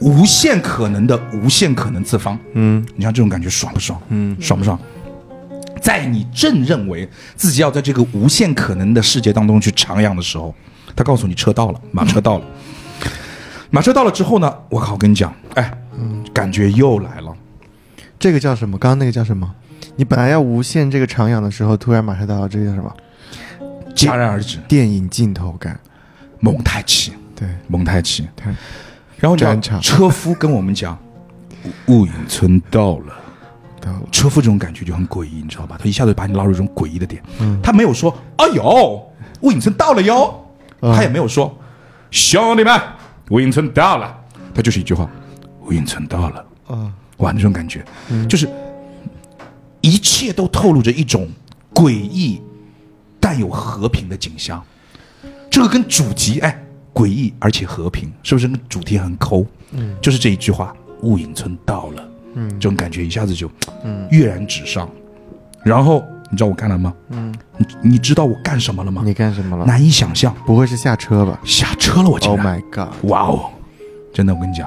[0.00, 2.84] 无限可能的无限可能次方，嗯。
[2.96, 3.96] 你像这种感觉爽不爽？
[4.08, 4.36] 嗯。
[4.40, 4.76] 爽不爽？
[5.80, 10.52] 在你正认为自己要在这个无限可能的世界当中去徜徉的时候，
[10.96, 12.44] 他告诉你车到了，马车到了。
[13.74, 15.72] 马车到了之后呢，我靠，我跟你讲，哎，
[16.34, 17.34] 感觉又来了。
[18.18, 18.76] 这个叫什么？
[18.76, 19.50] 刚刚那个叫什么？
[19.96, 22.94] 你本来要无限这个徜徉的时候，突然马上到了这个叫什么？
[23.94, 25.80] 戛然而止，电影镜头感。
[26.38, 28.28] 蒙太奇，对，蒙太奇。
[28.36, 28.52] 对
[29.16, 30.98] 然后讲车夫跟我们讲，
[31.88, 33.14] 雾隐村到了。
[33.80, 34.02] 到了。
[34.10, 35.78] 车夫这种感觉就很诡异，你知道吧？
[35.80, 37.22] 他一下子把你拉入一种诡异的点。
[37.40, 39.02] 嗯他没有说“哎呦，
[39.40, 40.44] 雾隐村到了哟”，
[40.82, 41.56] 嗯他也没有说
[42.10, 42.78] “兄弟们，
[43.30, 44.14] 雾影村到了”，
[44.54, 45.08] 他就是一句话
[45.66, 46.44] ：“雾影村到了。
[46.66, 48.48] 啊，”哇，那种感觉，嗯就是
[49.80, 51.28] 一切都透露着一种
[51.74, 52.40] 诡异
[53.20, 54.62] 但有和平的景象。
[55.50, 56.62] 这个跟主题哎，
[56.94, 59.46] 诡异而且和平，是不是跟主题很抠？
[59.72, 63.50] 嗯就是这一句话：“雾隐村到了。”嗯这种感觉一下子就
[63.84, 64.88] 嗯跃然纸上。
[65.62, 66.02] 然后
[66.32, 66.94] 你知道我干了吗？
[67.10, 69.02] 嗯，你你知道我干什么了吗？
[69.04, 69.66] 你干什么了？
[69.66, 72.88] 难以想象，不会是下车吧下车了，我竟？Oh！my god！
[73.02, 73.50] 哇哦，
[74.14, 74.66] 真的，我跟你讲，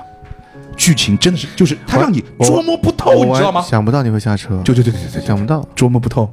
[0.77, 3.61] 剧情真的是就是它让你捉摸不透，你知道吗？
[3.61, 6.31] 想不到你会下车，对对对对对对，想不到捉摸不透。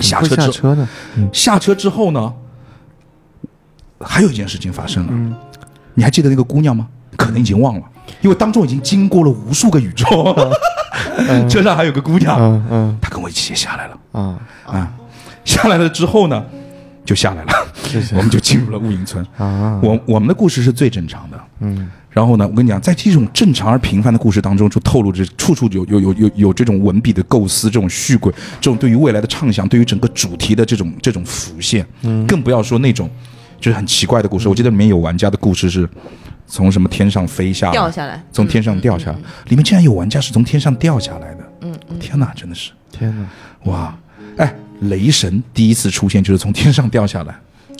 [0.00, 0.88] 下车下车呢。
[1.16, 2.32] 嗯下车之后呢，
[4.00, 5.10] 还有一件事情发生了。
[5.12, 5.36] 嗯
[5.92, 6.88] 你还记得那个姑娘吗？
[7.18, 7.82] 可能已经忘了，
[8.22, 10.06] 因为当中已经经过了无数个宇宙。
[11.50, 13.98] 车上还有个姑娘，嗯嗯她跟我一起也下来了。
[14.12, 14.92] 啊，啊，
[15.44, 16.44] 下来了之后呢，
[17.04, 17.52] 就下来了，
[17.84, 19.24] 谢谢我们就进入了雾隐村。
[19.36, 21.38] 啊，我我们的故事是最正常的。
[21.60, 31.86] 嗯然后呢，我跟你讲，在这种正常而平凡的故事当中，就透露着处处有有有有有这种文笔的构思，这种续轨，这种对于未来的畅想，对于整个主题的这种这种浮现。
[32.02, 33.08] 嗯，更不要说那种
[33.60, 34.48] 就是很奇怪的故事。
[34.48, 35.88] 我记得里面有玩家的故事是
[36.48, 39.18] 从什么天上飞下来，掉下来，从天上掉下来，
[39.48, 41.52] 里面竟然有玩家是从天上掉下来的。
[41.60, 42.72] 嗯嗯，天哪，真的是。
[42.90, 43.96] 天哪，哇，
[44.38, 47.34] 哎，雷神第一次出现就是从天上掉下来，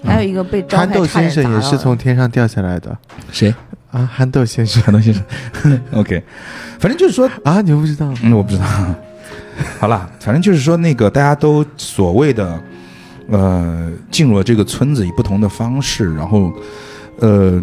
[0.05, 2.97] 还有一个被憨豆先生也是从天上掉下来的
[3.33, 3.53] 谁？
[3.91, 5.23] 啊，憨豆先生憨豆先生。
[5.93, 6.23] OK，
[6.79, 8.13] 反正就是说，啊，你不知道？
[8.23, 8.65] 嗯，我不知道。
[9.81, 12.63] 好啦，反正就是说，那个大家都所谓的，
[13.31, 16.53] 呃，进入了这个村子以不同的方式，然后，
[17.19, 17.61] 呃，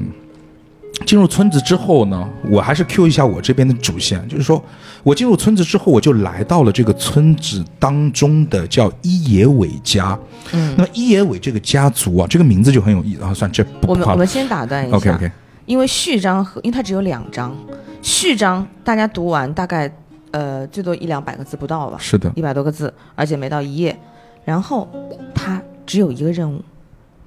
[1.05, 4.63] 进入村子之后呢，我还是 Q 一下我这边的主线，就是说
[5.03, 10.17] 我进入村子之后，我就来到了这个村子当中的叫伊野伟家。
[10.53, 13.33] 嗯，那么伊野伟这个家族啊，这个名字就很有意思啊。
[13.33, 13.65] 算这。
[13.87, 15.31] 我们我们先打断一下 OK OK，
[15.65, 17.55] 因为序章和因为它只有两章，
[18.01, 19.91] 序章大家读完大概
[20.31, 23.97] 呃最多一两百个字不到吧，是的，一百多个字，而且没到一页。
[24.43, 24.87] 然后
[25.33, 26.63] 它只有一个任务，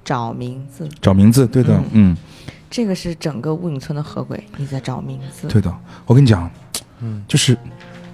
[0.05, 0.87] 找名字。
[1.01, 2.15] 找名字，对的，嗯，
[2.69, 5.47] 这个是整个雾影村的合轨，你在找名字。
[5.47, 5.73] 对的。
[6.05, 6.49] 我跟你讲，
[7.01, 7.57] 嗯，就是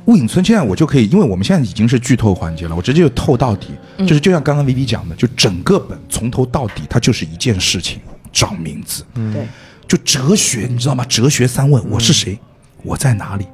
[0.06, 8.00] 雾影村现在我就可以，因为我们现在已经是剧透环节了，我直接就透到底，嗯就是就像刚刚 Vivi 讲的，就整个本从头到底，它就是一件事情，
[8.32, 9.04] 找名字。
[9.14, 9.48] 对，
[9.88, 11.04] 就哲学，你知道吗？
[11.06, 12.40] 哲学三问：我是谁？
[12.84, 13.46] 我在哪里？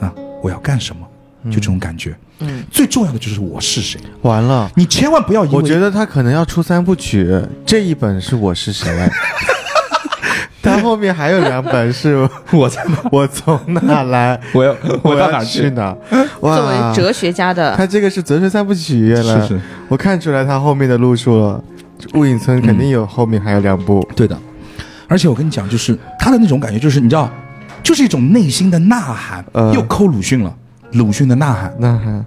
[0.00, 0.12] 啊，
[0.42, 1.06] 我要干什么？
[1.46, 2.16] 就这种感觉。
[2.38, 4.00] 嗯，最重要的就是我是谁。
[4.22, 4.70] 完了。
[4.74, 7.30] 你千万不要因为我觉得他可能要出三部曲，
[7.66, 8.90] 这一本是我是谁，
[10.64, 15.68] 他后面还有两本是 我在， 我从哪来，我要 我要到哪儿去？
[15.70, 15.94] 哪。
[16.40, 21.62] 作为，哲学家的，他这个是哲学三部曲了，是是，我看出来他后面的路数了。
[22.14, 24.36] 雾隐村肯定有后面还有两部，对的。
[25.08, 27.30] 而且我跟你讲，就是他的那种感觉，就是你知道，
[27.82, 29.72] 就是一种内心的呐喊，呃。
[29.72, 30.52] 又扣鲁迅了。
[30.92, 32.24] 鲁迅的呐喊，那还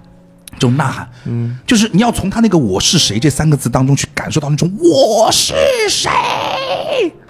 [0.58, 5.54] 这种呐喊，嗯，就是你要从他那个“我是谁”这三个字当中去感受到那种“我是
[5.88, 6.10] 谁”，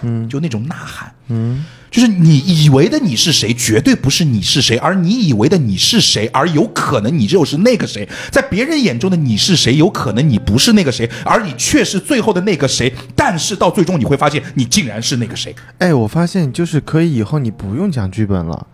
[0.01, 15.55] 嗯，就那种呐喊，嗯，就是你以为的你是谁，绝对不是你是谁，而你以为的你是谁，而有可能你就是那个谁，在别人眼中的你是谁，有可能你不是那个谁，而你却是最后的那个谁，但是到最终你会发现，你竟然是那个谁。
[15.77, 18.65] 哎，我发现就是可以以后你不用讲剧本了。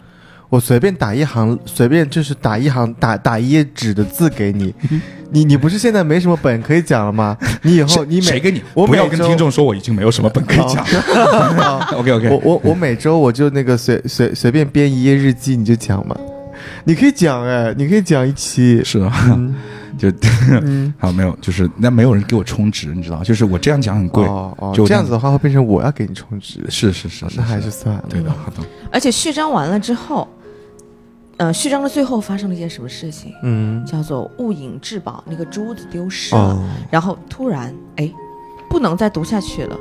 [0.56, 4.74] 我随便打一行，随便就是打一行，打打一页纸的字给你，
[5.32, 7.38] 你你不是现在没什么本可以讲了吗？
[7.62, 8.62] 你以后你每谁给你？
[8.74, 10.82] 我不要跟听众说我已经没有什么本可以讲。
[12.00, 16.16] OK OK，我我我每周我就那个随随随便编一页日记，你就讲嘛。
[16.86, 18.82] 你可以讲哎，你可以讲一期。
[18.86, 19.12] 是啊，
[19.98, 20.10] 就
[20.64, 28.04] 嗯， 好没有，就是那没有人给我充值，你知道，就是我这样讲很贵，哦哦，就这样子的话会变成我要给你充值，是是是是，那还是算了。
[28.10, 28.64] 对的，好的。
[28.92, 30.28] 而且序章完了之后，
[31.38, 33.34] 呃，序章的最后发生了一件什么事情？
[33.44, 38.10] 嗯，叫做物隐至宝，那个珠子丢失了，哦，然后突然哎，
[38.70, 39.78] 不能再读下去了，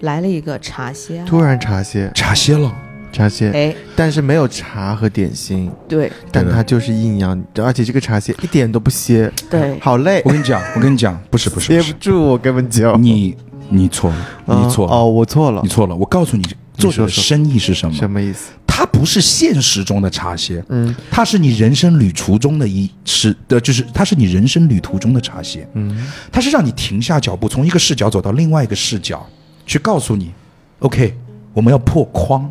[0.00, 2.70] 来了一个茶歇，突然茶歇，茶歇了，
[3.10, 13.34] 茶歇，哎，但是没有茶和点心，对但它就是阴阳，而且这个茶歇一点都不歇，对，好累我，跟你讲，我跟你讲，不是不是憋 不住，我根本就你
[13.70, 15.96] 你错了，啊你错了，哦，我错了你，错了。
[15.96, 16.44] 我告诉你，
[16.80, 17.94] 作者的说深意是什么？
[17.96, 18.50] 什么意思？
[18.66, 29.26] 它不是现实中的茶歇，嗯它是你人生旅途中的一是的，就是它是你人生旅途中的茶歇，嗯它是让你停下脚步，从一个视角走到另外一个视角，
[29.66, 30.30] 去告诉你
[30.78, 31.14] ，OK，
[31.52, 32.50] 我们要破框。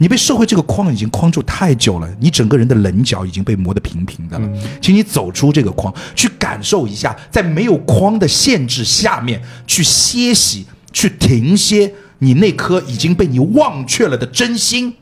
[0.00, 4.48] 你被社会这个框已经框住太久了，你整个人的棱角已经被磨得平平的了。
[4.80, 14.94] 请你走出这个框，去感受一下，在没有框的限制下面去歇息，去停歇你那颗已经被你忘却了的真心，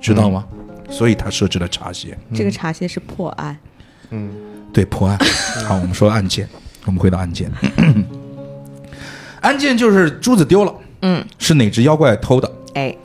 [0.00, 0.44] 知道吗？
[0.88, 2.16] 所以他设置了茶歇。
[2.34, 3.56] 这个茶歇是破案，
[4.10, 4.30] 嗯
[4.72, 5.18] 对破案。
[5.66, 6.48] 好，我们说案件，
[6.84, 7.50] 我们回到案件。
[9.42, 12.52] 案件就是珠子丢了，嗯，是哪只妖怪偷的？
[12.74, 12.96] 哎，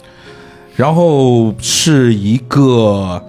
[0.75, 3.23] 然后是一个，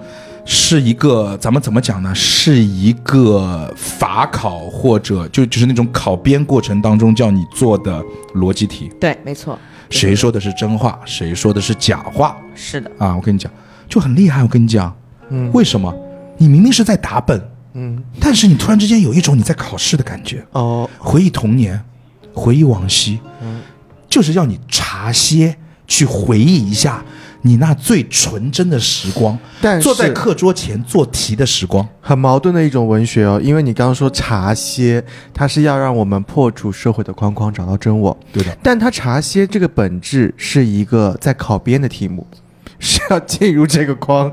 [0.45, 2.15] 是一个，咱们怎么讲呢？
[2.15, 8.03] 是一个法考或者就就是那种考编过程当中叫你做的
[8.35, 9.59] 逻辑题，对，没错，
[9.93, 13.15] 谁说的是真话，谁说的是假话是的，啊？
[13.15, 13.53] 我跟你讲，
[13.89, 14.43] 就很厉害。
[14.43, 14.95] 我跟你讲，
[15.29, 15.95] 嗯为什么？
[16.39, 17.41] 你明明是在打本，
[17.75, 20.45] 嗯，但是你突然之间有一种你在考试的感觉。
[20.53, 21.81] 哦，回忆童年，
[22.33, 23.61] 回忆往昔，嗯
[24.09, 27.05] 就是要你茶歇，去回忆一下
[27.43, 31.87] 你那最纯真的时光，但坐在课桌前做题的时光。
[32.01, 38.17] 很矛盾的一种文学哦，因为你刚刚说茶歇，它是要让我们破除社会的框框，找到真我。
[38.33, 42.27] 对的，但它茶歇这个本质是一个在考编的题目，
[42.79, 44.33] 是要进入这个框。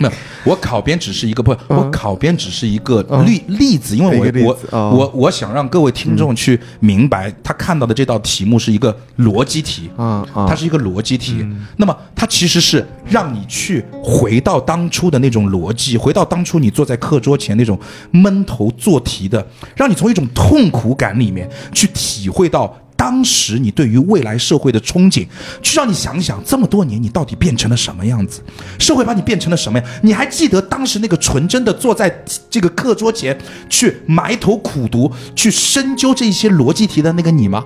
[0.00, 1.78] 没有，我考编只是一个不，嗯。
[1.78, 3.24] 我考编只是一个嗯。
[3.24, 9.88] 例例子，因为我我我我想让各位听众去明白，他看到的这道题目是一个逻辑题。
[9.98, 11.46] 嗯嗯，它是一个逻辑题，
[11.76, 17.78] 那么它其实是让你去回到当初的那种逻辑，回到当初你坐在课桌前那种
[18.10, 19.46] 闷头做题的，
[19.76, 25.26] 让你从一种痛苦感里面去体会到当时你对于未来社会的憧憬，
[25.62, 28.42] 去让你想想这么多年你到底变成了什么样子，
[28.78, 29.88] 社会把你变成了什么样？
[30.02, 32.14] 你还记得当时那个纯真的坐在
[32.50, 33.34] 这个课桌前
[33.70, 37.64] 去埋头苦读、去深究这些逻辑题的那个你吗？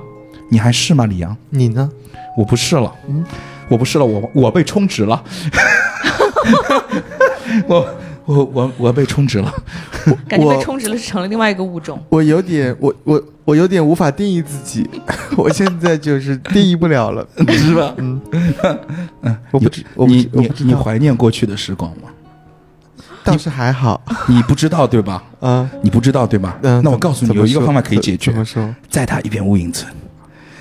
[0.51, 1.37] 你还是吗，李阳？
[1.51, 1.91] 你呢？
[2.39, 2.95] 我不是了。
[3.09, 3.25] 嗯，
[3.69, 5.21] 我不是了，我我被充值了，
[7.67, 7.93] 我
[8.27, 9.53] 我我我被充值了，
[10.29, 12.03] 感觉充值了，成了另外一个物种。
[12.09, 14.89] 我有点，我我我有点无法定义自己，
[15.37, 17.27] 我现在就是定义不了了。
[17.49, 17.95] 是吧？
[17.99, 18.21] 嗯，
[19.51, 22.09] 我不知，你你知我不知道，你怀念过去的时光吗？
[23.23, 25.23] 倒是还好你不知道对吧？
[25.41, 25.69] 啊。
[25.83, 26.59] 你不知道对吧？
[26.63, 28.75] 嗯，那我告诉你，有一个方法可以解决怎，么说？
[28.91, 29.91] 再打一遍雾隐村，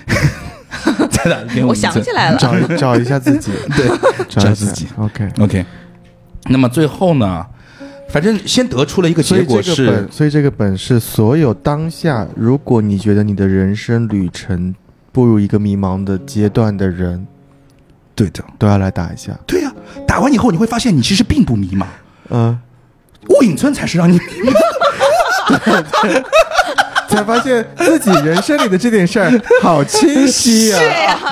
[1.11, 1.76] 再打一遍雾我。
[1.76, 3.88] 想起来了，找一找一下自己，对，
[4.30, 4.88] 找一下找自己。
[4.97, 5.30] OK。
[5.39, 5.66] OK，
[6.45, 7.45] 那么最后呢，
[8.14, 14.76] 反正先得出了一个结果是这个本，，所以这个本是所有当下，如果你觉得你的人生旅程
[15.11, 17.26] 步入一个迷茫的阶段的人，
[18.14, 19.36] 对的，都要来打一下。
[19.47, 19.74] 对呀、
[20.07, 21.88] 打完以后你会发现你其实并不迷茫，
[22.30, 22.55] 嗯，
[23.30, 24.53] 雾隐村才是让你迷茫。
[27.14, 30.80] 才发现自己人生里的这点事儿好清晰 呀、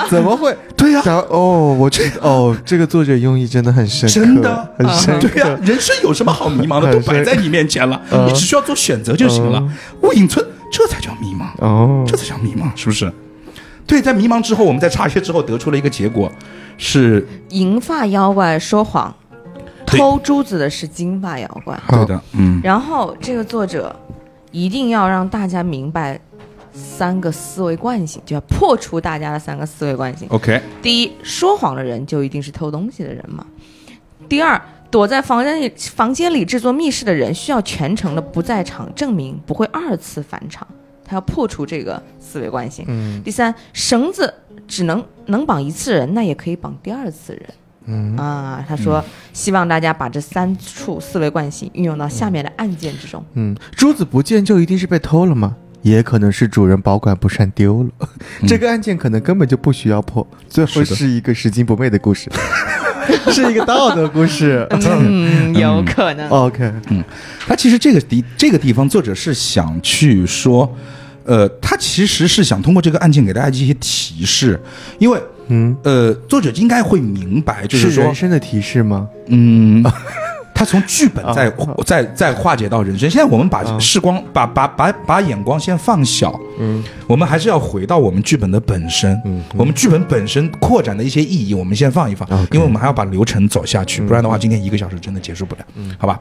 [0.08, 0.56] 怎么会？
[0.76, 5.28] 对呀、然后哦，我知哦，这个作者用意真的很深刻，真的很深刻。
[5.28, 6.90] 对呀、人生有什么好迷茫的？
[6.94, 9.62] 都摆在你面前了， 嗯你只需要做选择就行了。
[10.02, 13.12] 雾隐村，这才叫迷茫，哦这，才叫迷茫，是不是？
[13.86, 16.30] 对，在迷茫之后，我们在查阅之后得出了一个结果，
[16.78, 19.14] 是银发妖怪说谎，
[19.86, 21.78] 偷珠子的是金发妖怪。
[21.86, 23.94] 好对的，嗯，然后这个作者
[24.52, 26.20] 一定要让大家明白
[26.72, 30.28] 三个思维惯性，就要破除大家的三个思维惯性。
[30.30, 33.44] OK，第一，说谎的人就一定是偷东西的人嘛。
[34.28, 40.66] 第二，躲在房间里房间里制作密室的人需要全程的不在场证明，不会二次返场。
[41.04, 42.84] 他要破除这个思维惯性。
[42.88, 44.32] 嗯第三，绳子
[44.66, 47.42] 只能能绑一次人，那也可以绑第二次人。
[47.86, 53.24] 嗯啊，他说、希望大家把这三处思维惯性运用到下面的案件之中。
[53.34, 55.56] 嗯，珠子不见就一定是被偷了吗？
[55.82, 58.08] 也可能是主人保管不善丢了。
[58.46, 62.30] 这个案件可能根本就不需要破，最后是一个拾金不昧的故事，
[63.32, 64.64] 是一个道德故事。
[64.70, 66.28] 嗯，有可能。
[66.28, 67.02] OK，嗯
[67.48, 70.72] 他其实这个地这个地方，作者是想去说，
[71.24, 74.60] 呃，他其实是想通过这个案件给大家一些提示，
[75.00, 79.08] 因为嗯，呃，作者应该会明白，就是说人，生的提示吗？
[79.26, 79.84] 嗯。
[80.54, 83.10] 他从剧本再啊再再化解到人生。
[83.10, 89.20] 现在我们把视光、把把把把眼光先放小，嗯我们还是要回到我们剧本的本身。
[89.24, 96.20] 嗯我们剧本本身扩展的一些意义，我们先放一放因为我们还要把流程走下去，不然的话，今天一个小时真的结束不了，嗯好吧？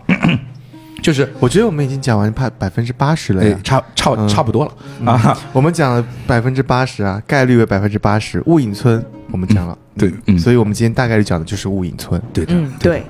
[1.01, 3.57] 就是我觉得我们已经讲完百百分之八十了哎，。
[3.63, 5.37] 差差嗯差不多了啊。
[5.51, 8.41] 我们讲了百分之八十啊，概率为百分之八十。
[8.45, 12.21] 雾隐村我们讲了，对嗯所以我们今天大概率讲的就是雾隐村。
[12.31, 13.03] 对的，嗯，对，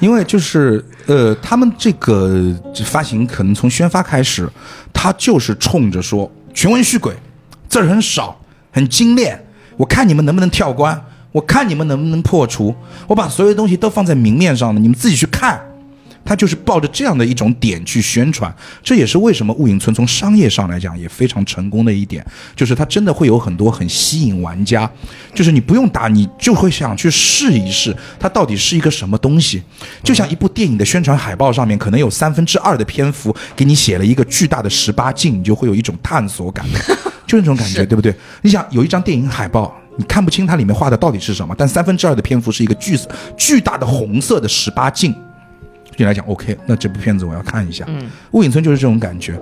[0.00, 2.52] 因为就是呃，他们这个
[2.84, 4.48] 发行可能从宣发开始，
[4.92, 7.14] 他就是冲着说全文续轨，
[7.68, 8.38] 字儿很少，
[8.72, 9.40] 很精炼，
[9.76, 11.00] 我看你们能不能跳关，
[11.32, 12.74] 我看你们能不能破除，
[13.06, 15.60] 我把所有东西都放在明面上了，你们自己去看。
[16.26, 24.90] 他就是抱着这样的一种点去宣传，这也是为什么雾隐村从商业上来讲也非常成功的一点，就是它真的会有很多很吸引玩家，
[25.32, 29.62] 就是你不用打，你就会想去试一试它到底是一个什么东西。
[30.02, 36.66] 就像一部电影的宣传海报上面，可能有三分之二的篇幅给你写了一个巨大的十八禁，你就会有一种探索感，
[37.26, 38.12] 就那种感觉，对不对？
[38.42, 39.74] 你想有一张电影海报。
[39.98, 42.98] 你看不清它里面画的到底是什么，但三分之二的篇幅是一个巨
[43.34, 45.14] 巨大的红色的十八禁，
[45.96, 47.84] 对你来讲 OK，那这部片子我要看一下。
[47.88, 49.40] 嗯，雾隐村就是这种感觉。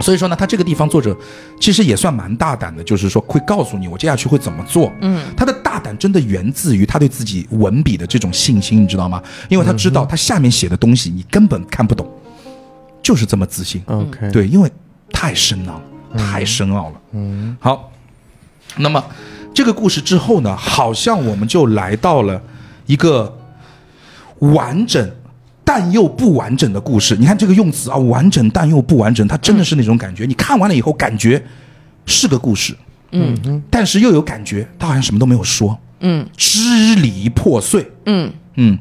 [0.00, 1.16] 所以说呢，他这个地方作者
[1.58, 4.92] 其实也算蛮大胆的，就是说会告诉你我接下去会怎么做。
[5.00, 9.20] 嗯，他的大胆真的源自于他对自己文笔的这种信心，你知道吗？
[9.48, 12.08] 因为他知道他下面写的东西你根本看不懂，
[13.02, 13.82] 就是这么自信。
[13.86, 14.70] OK，，对，因为
[15.10, 15.82] 太深奥了，
[16.16, 17.00] 太深奥了。
[17.14, 17.90] 嗯好，
[18.76, 19.04] 那么
[19.52, 22.40] 这个故事之后呢，好像我们就来到了
[22.86, 23.36] 一个
[24.38, 25.10] 完整
[25.70, 27.14] 但又不完整的故事。
[27.14, 30.24] 你看这个用词啊，完整但又不完整，它真的是那种感觉。
[30.24, 31.44] 你看完了以后，感觉
[32.06, 32.74] 是个故事，
[33.12, 36.26] 嗯但是又有感觉，他好像什么都没有说，嗯。
[36.38, 37.86] 支离破碎。
[38.06, 38.32] 嗯。
[38.54, 38.78] 嗯，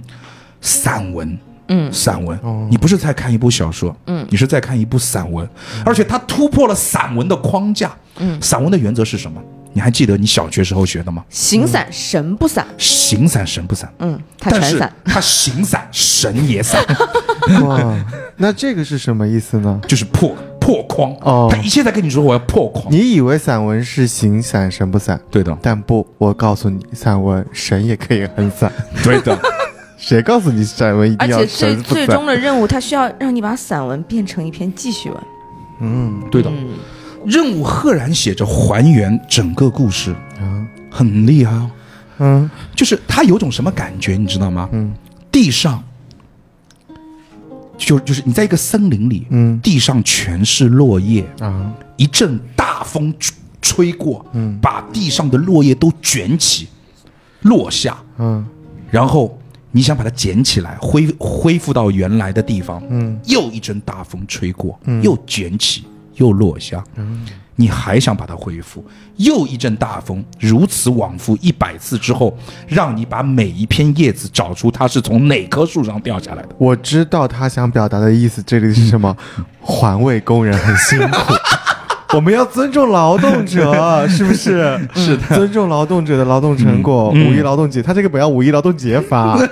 [0.62, 1.92] 散文，嗯。
[1.92, 2.66] 散文，哦。
[2.72, 4.26] 你不是在看一部小说，嗯。
[4.30, 5.46] 你是在看一部散文，
[5.86, 7.94] 而且它突破了散文的框架。
[8.20, 9.42] 嗯，散文的原则是什么？
[9.78, 11.24] 你还记得你小学时候学的吗？
[11.30, 14.94] 形散神不散，形散神不散，嗯，它但是全散。
[15.06, 16.84] 他形散神也散，
[17.62, 17.96] 哇，
[18.38, 19.80] 那这个是什么意思呢？
[19.88, 21.16] 就是破破框。
[21.22, 22.92] 哦他一切在跟你说我要破框。
[22.92, 28.72] 你以为散文是形散神不散，对的，但不，我告诉你，散文神也可以很散。
[29.04, 29.40] 对的，
[30.00, 32.26] 谁告诉你散文一定要而且最神不散最终？
[32.26, 35.18] 的任务，他需要让你把散文变成一篇记叙文。
[35.82, 36.50] 嗯对的。
[36.50, 36.70] 嗯，
[37.26, 41.54] 任务赫然写着还原整个故事，啊，很厉害。
[41.54, 41.72] 哦。
[42.20, 42.50] 嗯。
[42.76, 44.70] 就是他有种什么感觉，你知道吗？
[44.72, 44.94] 嗯。
[45.32, 45.84] 地上
[47.78, 49.60] 就就是你在一个森林里，嗯。
[49.62, 51.74] 地上全是落叶，啊。
[51.96, 54.58] 一阵大风吹吹过，嗯。
[54.62, 56.68] 把地上的落叶都卷起，
[57.42, 58.46] 落下，嗯。
[58.90, 59.38] 然后
[59.72, 63.20] 你想把它捡起来，恢恢复到原来的地方，嗯。
[63.26, 65.04] 又一阵大风吹过，嗯。
[65.04, 65.84] 又卷起，
[66.18, 66.84] 又落下，
[67.56, 72.38] 你还想把它恢复，又一阵大风，如此往复一百次之后，
[72.68, 76.50] 让你把每一片叶子找出它是从哪棵树上掉下来的。
[76.60, 79.16] 我知道他想表达的意思，这里是什么？
[79.60, 81.34] 环卫工人很辛苦，
[82.16, 84.80] 我们要尊重劳动者， 是不是？
[84.94, 87.12] 是的，尊重劳动者的劳动成果。
[87.16, 89.38] 嗯五一劳动节，他这个不要五一劳动节发。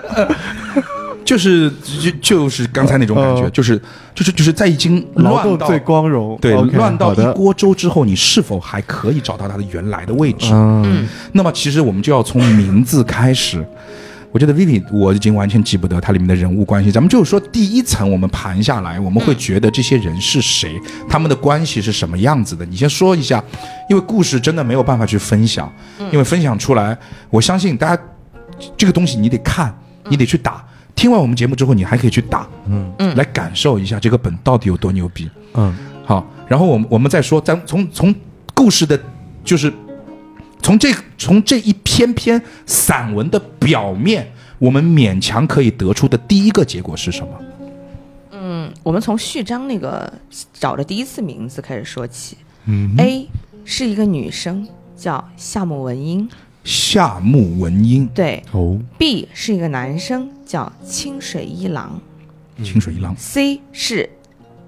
[1.26, 1.70] 就是
[2.00, 3.82] 就就是刚才那种感觉，呃就是
[4.14, 10.52] 就是就是在已经乱到最光荣，对乱到一锅粥之后，你是否还可以找到它的原来的位置？
[10.54, 13.66] 嗯那么其实我们就要从名字开始。
[14.32, 20.78] 我觉得 Vivi 我已经完全记不得它里面的人物关系，咱们就是说第一层我们盘下来，我们会觉得这些人是谁，
[21.10, 22.66] 他们的关系是什么样子的。
[22.66, 23.42] 你先说一下，
[23.90, 25.72] 因为故事真的没有办法去分享，
[26.12, 26.98] 因为分享出来，
[27.30, 28.04] 我相信大家
[28.76, 29.74] 这个东西你得看，
[30.10, 30.62] 你得去打。
[30.96, 35.30] 听完我们节目之后，你还可以去打，嗯嗯来感受一下这个本到底有多牛逼。
[35.54, 35.76] 嗯
[36.06, 38.14] 好，然后我们我们再说，咱从从
[38.54, 39.00] 故事的，
[39.44, 39.72] 就是
[40.62, 47.28] 从这从这一篇篇散文的表面，我们勉强可以得出的第一个结果是什么？
[48.32, 50.12] 嗯，我们从序章那个
[50.54, 52.38] 找的第一次名字开始说起。
[52.66, 53.28] 嗯 A
[53.64, 56.30] 是一个女生，叫夏目文英。
[56.64, 62.00] 夏目文英，对哦，B 是一个男生，叫清水一郎。
[62.64, 64.10] 清水一郎，C 是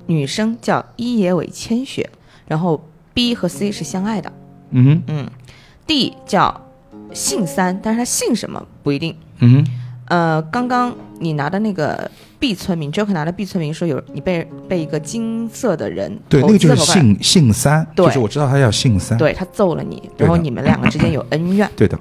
[0.08, 2.10] 女生，叫伊野尾千雪。
[2.48, 4.32] 然后 B 和 C 是相爱的。
[4.72, 5.30] 嗯哼，嗯
[5.86, 6.62] ，D 叫
[7.14, 9.16] 姓三，但是他姓什么不一定。
[9.40, 9.72] 嗯哼，
[10.08, 12.10] 呃，刚刚你拿的那个
[12.40, 21.98] B 村民，Joker 拿的 B 村民说有你被被一个金色的人，对，那个就是姓姓三，对就是我知道他叫姓三，对他揍了你，然后你们两个之间有恩怨，对的，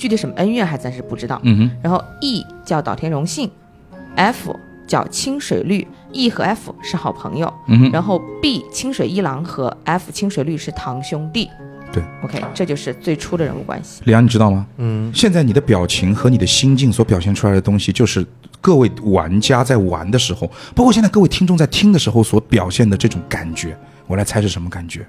[0.00, 1.38] 具体什么恩怨还暂时不知道。
[1.44, 3.50] 嗯哼，然后 E 叫岛田荣幸
[4.16, 11.50] ，F 叫清水绿，E 和 F 是好朋友，嗯哼，然后 B 清水一郎和 F 清水绿是堂兄弟。
[11.92, 14.00] 对，OK，这就是最初的人物关系。
[14.06, 14.66] 李阳，你知道吗？
[14.78, 18.26] 嗯现在你的表情和你的心境所表现出来的东西，就是
[18.62, 23.76] 各位玩家在玩的时候，包括现在各位听众在听的时候所表现的这种感觉。
[24.06, 25.06] 我来猜是什么感觉？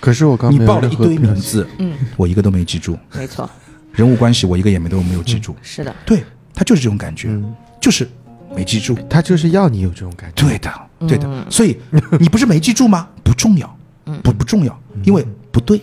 [0.00, 3.48] 可是我刚你报了一堆名字，嗯，我一个都没记住，没错，
[3.92, 5.54] 人物关系我一个也没都没有记住。
[5.62, 6.24] 是的，对
[6.54, 8.08] 他就是这种感觉，嗯，就是
[8.54, 8.96] 没记住。
[9.08, 10.46] 他就是要你有这种感觉。
[10.46, 10.72] 对的，
[11.08, 11.26] 对的。
[11.28, 11.78] 嗯所以
[12.18, 13.08] 你不是没记住吗？
[13.22, 13.78] 不重要，
[14.22, 15.80] 不不重要，因为不对，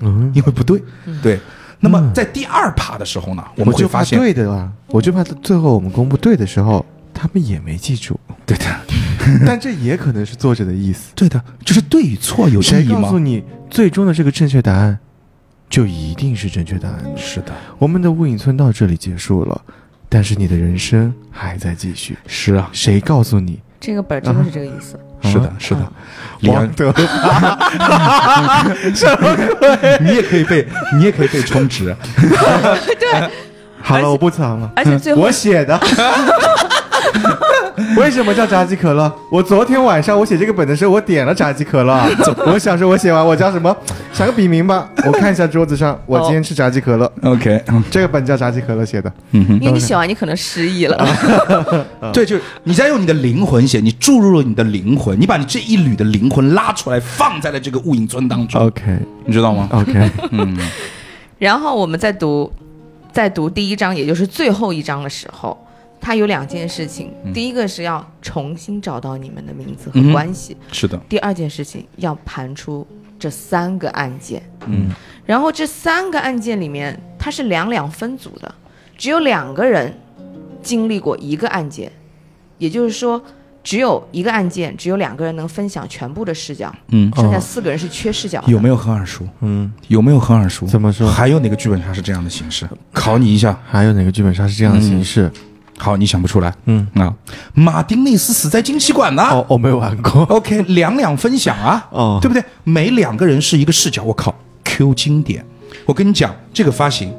[0.00, 0.82] 嗯，因为不对。
[1.22, 1.38] 对。
[1.84, 8.18] 那么在第二趴的时候呢，我们会就发现，对的啊，我就怕最后我们公布对的时候，他们也没记住。
[8.46, 8.64] 对的，
[9.44, 11.10] 但这也可能是作者的意思。
[11.16, 13.02] 对的，就是对与错有谁意义吗？
[13.02, 14.96] 告诉你最终的这个正确答案，
[15.72, 17.02] 就一定是正确答案？
[17.16, 17.46] 是的，
[17.78, 19.58] 我们的雾影村到这里结束了，
[20.06, 22.14] 但是你的人生还在继续。
[22.26, 23.58] 是啊，谁告诉你？
[23.80, 25.00] 这个本儿真的是这个意思。
[25.22, 25.90] 是的，是的。
[26.40, 26.92] 李安，德
[30.02, 30.68] 你也可以被，
[30.98, 31.96] 你也可以被充值。
[33.00, 33.30] 对
[33.80, 34.70] 好了，我不藏了。
[34.76, 35.78] 而且最后我写的。
[37.96, 39.12] 为什么叫炸鸡可乐？
[39.30, 42.08] 我昨天晚上我写这个本的时候，我点了炸鸡可乐。
[42.46, 43.74] 我想说，我写完我叫什么？
[44.12, 44.88] 想个笔名吧。
[45.06, 47.10] 我看一下桌子上，我今天吃炸鸡可乐。
[47.22, 49.12] OK，这个本叫炸鸡可乐写的。
[49.32, 50.96] 嗯哼，因为你写完你可能失忆了。
[52.12, 60.56] 对，就是你在用你的灵魂写，你注入了你的灵魂，你把你这一缕的灵魂拉出来，放在了这个雾影村当中，OK 你知道吗？OK，嗯，
[61.38, 62.52] 然后我们在读，
[63.12, 65.56] 在读第一章，也就是最后一章的时候，
[66.02, 67.10] 它有两件事情。
[67.32, 72.86] 第一个是要重新找到你们的名字和关系；是的，第二件事情要盘出
[73.18, 74.42] 这三个案件。
[74.66, 74.90] 嗯
[75.24, 78.52] 然后这三个案件里面，它是两两分组的，
[78.98, 79.96] 只有两个人
[80.60, 81.90] 经历过一个案件，
[82.58, 83.22] 也就是说，
[83.62, 88.50] 只有一个案件，只有两个人能分享全部的视角，嗯，剩下哦四个人是缺视角的。
[88.50, 89.24] 有没有很耳熟？
[89.40, 90.66] 嗯，有没有很耳熟？
[90.66, 92.68] 怎么说还有哪个剧本杀是这样的形式？
[92.92, 93.56] 考你一下。
[93.64, 95.30] 还有哪个剧本杀是这样的形式？
[95.82, 97.12] 好，你想不出来嗯，啊？
[97.54, 99.22] 马丁内斯死在惊奇馆呢。
[99.24, 100.22] 哦，我没有玩过。
[100.26, 102.44] OK，两两分享啊，哦对不对？
[102.62, 105.44] 每两个人是一个视角，我靠，Q 经典。
[105.84, 107.12] 我跟你讲，这个发行，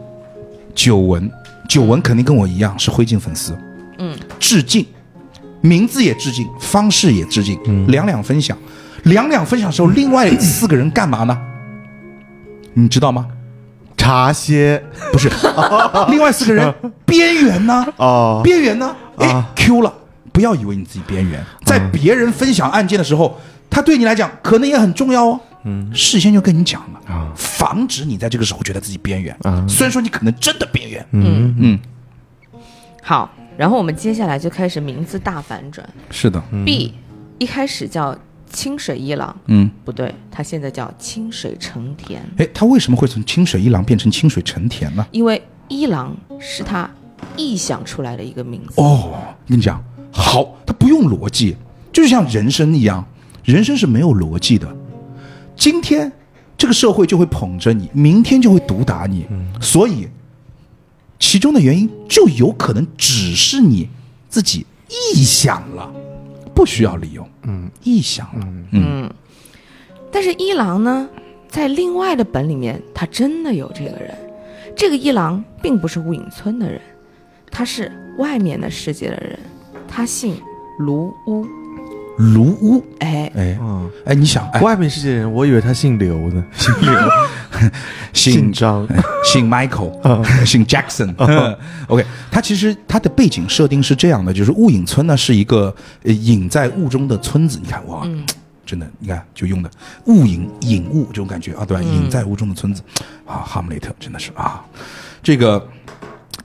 [0.73, 1.29] 久文，
[1.67, 3.53] 久文肯定跟我一样是灰烬粉丝，
[3.97, 4.85] 嗯，致敬，
[5.59, 8.57] 名字也致敬，方式也致敬，两两分享，
[9.03, 11.37] 两两分享的时候，另外四个人干嘛呢？
[12.73, 13.27] 你知道吗？
[14.03, 14.83] 茶歇
[15.13, 15.31] 不是，
[16.11, 16.73] 另外四个人
[17.05, 17.85] 边缘呢？
[17.95, 18.93] 哦，边缘呢？
[19.17, 19.93] 哎啊，Q 了，
[20.33, 23.39] 不要以为你自己边缘，在别人分享案件的时候，
[23.69, 25.39] 他对你来讲可能也很重要哦。
[25.63, 27.31] 嗯，事先就跟你讲了，啊。
[27.33, 29.33] 防止你在这个时候觉得自己边缘。
[29.43, 29.65] 啊。
[29.69, 31.55] 虽然说你可能真的边缘，嗯。
[31.57, 31.79] 嗯，
[33.01, 35.87] 好，然后我们接下来就开始名字大反转。
[36.11, 36.93] 是的，B
[37.37, 38.13] 一开始叫
[38.53, 45.05] 清水一郎，嗯，不对，他现在叫清水成田，哎，他为什么会从清水一郎变成清水成田呢？
[45.11, 46.89] 因为一郎是他
[47.35, 48.79] 臆想出来的一个名字。
[48.79, 49.11] 哦，
[49.47, 51.57] 跟你讲，好，他不用逻辑，
[51.91, 53.03] 就是像人生一样，
[53.43, 54.73] 人生是没有逻辑的。
[55.55, 56.11] 今天
[56.55, 59.25] 这个社会就会捧着你，明天就会毒打你，
[59.59, 60.07] 所以
[61.17, 63.89] 其中的原因就有可能只是你
[64.29, 64.65] 自己
[65.15, 65.91] 臆想了，
[66.53, 69.09] 不需要理由，嗯，臆想了，嗯
[70.11, 71.09] 但是一郎呢，
[71.47, 74.15] 在另外的本里面，他真的有这个人。
[74.75, 76.81] 这个一郎并不是雾隐村的人，
[77.51, 79.37] 他是外面的世界的人，
[79.87, 80.41] 他姓
[80.79, 81.45] 卢屋。
[82.17, 86.91] 卢屋，哎，哎嗯，哎，你想，哎，外面世界人，我以为他姓刘呢，姓刘，
[88.13, 88.87] 姓张，
[89.25, 89.91] 姓 Michael，
[90.45, 91.13] 姓 Jackson。
[91.87, 97.59] OK，他其实他的背景设定是这样的，就是雾隐村呢是一个呃隐在雾中的村子。
[97.61, 98.07] 你看哇，
[98.65, 99.69] 真的，你看就用的
[100.05, 101.83] 雾隐隐雾这种感觉啊，对吧？
[101.83, 102.81] 隐在雾中的村子。
[103.25, 104.63] 啊，哈姆雷特真的是啊，
[105.23, 105.67] 这个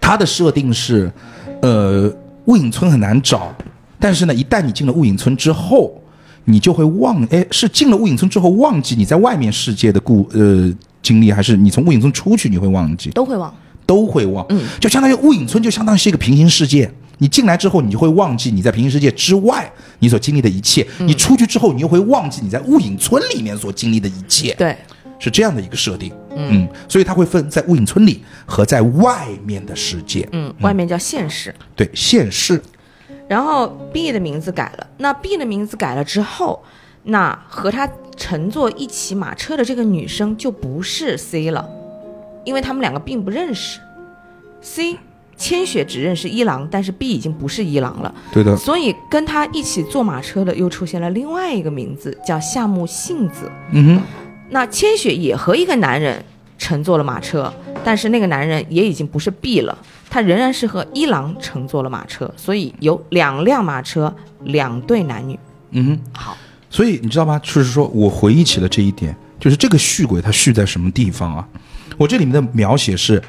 [0.01, 1.13] 它的设定是，
[1.61, 2.11] 呃，
[2.47, 3.55] 雾隐村很难找，
[3.99, 6.01] 但是呢，一旦你进了雾隐村之后，
[6.45, 10.73] 你就会忘，哎，是进了雾隐村之后忘记你在外面世界的故呃
[11.03, 13.11] 经历，还是你从雾隐村出去你会忘记？
[13.11, 13.53] 都会忘。
[13.87, 16.91] 都会忘，嗯，就相当于雾隐村就相当于是一个平行世界。
[17.17, 24.55] 你进来之后，你就会忘记你在平行世界之外你所经历的一切；你出去之后，你又会忘记你在雾隐村里面所经历的一切。
[24.59, 24.77] 对，
[25.19, 31.55] 是这样的一个设定，嗯，所以它会分在雾隐村里和在外面的世界，嗯，外面叫现实。
[31.75, 32.63] 对，现世，
[33.29, 36.65] 然后 B 的名字改了，那 B 的名字改了之后，
[37.05, 41.69] 那和他乘坐一起马车的这个女生就不是 C 了，
[42.45, 43.81] 因为他们两个并不认识。
[44.61, 44.97] C
[45.37, 53.49] 千雪只认识一郎，但是 B 已经不是一郎了，对的，所以跟他一起坐马车的又出现了另外一个名字，叫夏目幸子。
[53.71, 54.03] 嗯哼，
[54.51, 56.25] 那千雪也和一个男人
[56.59, 57.53] 乘坐了马车，
[57.85, 59.79] 但是那个男人也已经不是 B 了，
[60.11, 65.39] 他仍然是和一郎乘坐了马车，所以有两辆马车，两对男女。
[65.71, 66.37] 嗯，好，
[66.71, 67.39] 所以你知道吗？
[67.41, 71.49] 就是说我回忆起了这一点，就是这个续轨它续在什么地方啊？
[71.97, 73.23] 我这里面的描写是：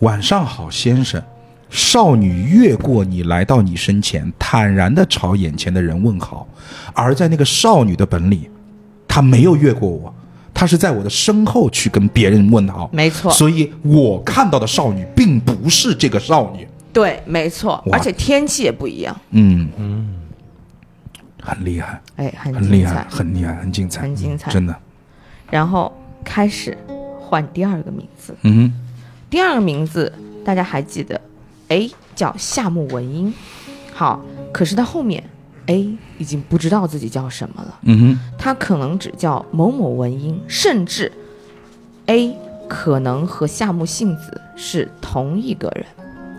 [0.00, 1.22] 晚上好，先生。
[1.68, 6.46] 少女越过你来到你身前，坦然地朝眼前的人问好。
[6.94, 8.48] 而在那个少女的本里，
[9.08, 10.14] 她没有越过我，
[10.58, 12.88] 她是在我的身后去跟别人问好。
[12.90, 16.66] 没错，所以我看到的少女并不是这个少女。
[16.94, 19.68] 对，没错，而且天气也不一样，嗯。
[19.76, 20.16] 嗯，
[21.42, 24.50] 很厉害，哎，很很厉害，，很厉害，很精彩，很精彩。
[24.50, 24.74] 真的。
[25.50, 25.94] 然后
[26.24, 26.76] 开始
[27.20, 28.72] 换第二个名字，嗯哼。
[29.28, 30.10] 第二个名字
[30.42, 31.20] 大家还记得
[31.68, 33.30] 哎叫夏目文英，
[33.92, 35.22] 好，可是他后面
[35.66, 37.78] A 已经不知道自己叫什么了。
[37.82, 41.10] 嗯哼，他可能只叫某某文英，甚至
[42.06, 42.36] A
[42.68, 45.84] 可能和夏目幸子是同一个人，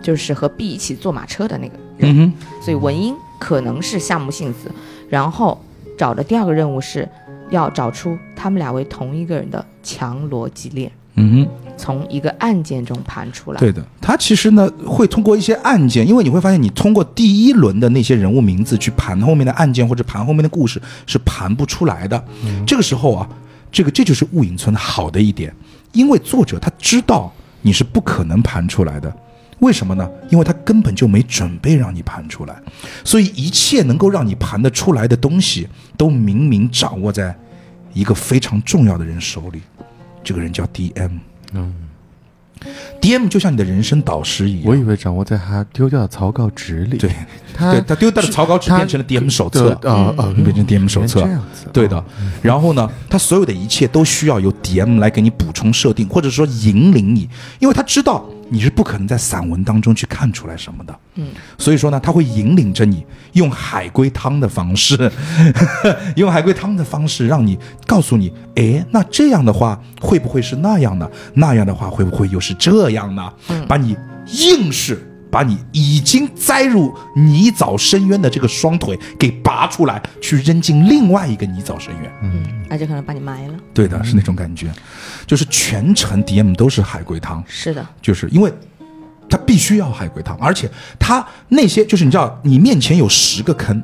[0.02, 2.14] 就是和 B 一起坐马车的那个人。
[2.14, 4.70] 嗯哼，所以文英可能是夏目幸子。
[5.08, 5.58] 然后
[5.96, 7.08] 找的第二个任务是
[7.50, 13.58] 要找出他们俩为同一个人的强逻辑链，嗯哼，从一个案件中盘出来。
[13.58, 13.84] 对的。
[14.00, 22.24] 他其实呢会通过一些案件，因为你会发现，你通过第一轮的那些人物名字去盘后面的案件或者盘后面的故事是盘不出来的。
[22.66, 23.28] 这个时候啊，
[23.70, 25.54] 这个这就是雾隐村好的一点，
[25.92, 29.14] 因为作者他知道你是不可能盘出来的。
[29.60, 30.08] 为什么呢？
[30.30, 32.54] 因为他根本就没准备让你盘出来，
[33.04, 37.36] 所以一切能够让你盘得出来的东西，都明明掌握在
[37.92, 39.60] 一个非常重要的人手里。
[40.22, 41.18] 这个人叫 DM。
[41.54, 41.74] 嗯
[43.00, 44.64] ，DM 就像你的人生导师一样。
[44.66, 46.98] 我以为掌握在他丢掉的草稿纸里。
[46.98, 47.10] 对，
[47.54, 52.04] 他对他丢掉的草稿纸变成了 DM 手册，啊啊，变成 DM 手册原来这样子，对的。
[52.42, 57.28] 然后呢，他所有的一切都需要由 DM 来给你补充设定，或者说引领你，
[57.60, 60.98] 因为他知道你是不可能在散文当中去看出来什么的。
[61.16, 61.28] 嗯，
[61.58, 65.10] 所以说呢，他会引领着你，用海龟汤的方式，
[66.16, 71.10] 用海龟汤的方式，让你告诉你，诶，那这样的话会不会是那样呢？
[71.34, 73.32] 那样的话会不会又是这样呢？
[73.66, 73.96] 把你
[74.32, 82.12] 硬是把你已经栽入泥沼深渊的这个双腿给拔出来，去扔进另外一个泥沼深渊。
[82.22, 83.54] 嗯，而且可能把你埋了。
[83.74, 84.72] 对的，是那种感觉，
[85.26, 88.52] 就是全程 DM 都是海龟汤，是的，就是因为
[89.28, 93.82] 他必须要海龟汤，而且他那些就是你知道，你面前有十个坑，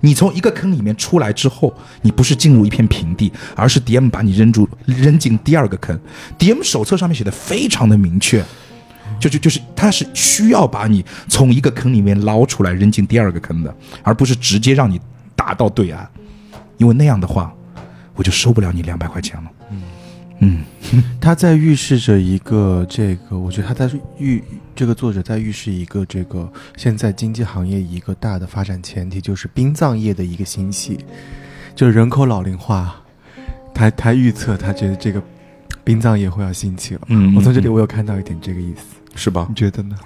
[0.00, 6.00] 你从一个坑里面出来之后，你不是进入一片平地，而是 DM 把你扔住扔进第二个坑。
[6.38, 8.42] DM 手册上面写的非常的明确，
[9.20, 14.98] 就就就是他是需要把你从一个坑里面捞出来扔进第二个坑的，而不是直接让你
[15.36, 16.06] 打到对岸，
[16.78, 17.54] 因为那样的话，
[18.14, 19.50] 我就收不了你两百块钱了。
[20.40, 20.64] 嗯。
[21.20, 24.42] 他在预示着一个这个，我觉得他在预
[24.74, 30.98] 这个作者在预示一个这个现在经济行业一个大的发展前提，就是殡葬业的一个兴起，
[31.76, 32.96] 就是人口老龄化，
[33.74, 35.22] 他他预测他觉得这个
[35.84, 37.02] 殡葬业会要兴起了。
[37.08, 37.72] 嗯，我从这里嗯。
[37.74, 38.82] 我有看到一点这个意思，
[39.14, 39.54] 是吧你？
[39.54, 39.96] 觉得呢？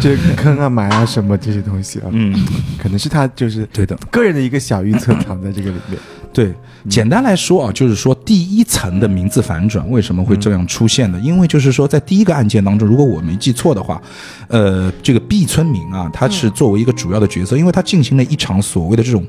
[0.00, 2.34] 这个坑啊、埋啊什么这些东西啊，嗯，
[2.78, 3.96] 可能是他就是对的。
[4.10, 5.98] 个人的一个小预测藏在这个里面。
[6.32, 6.54] 对，
[6.88, 11.20] 简单来说啊，就是说第一层的名字反转为什么会这样出现呢？
[11.22, 14.00] 因为就是说，在第一个案件当中，如果我没记错的话，
[14.48, 19.24] 呃，这个毕村民啊，他是作为一个主要的角色，因为他进行了一场所谓的这种。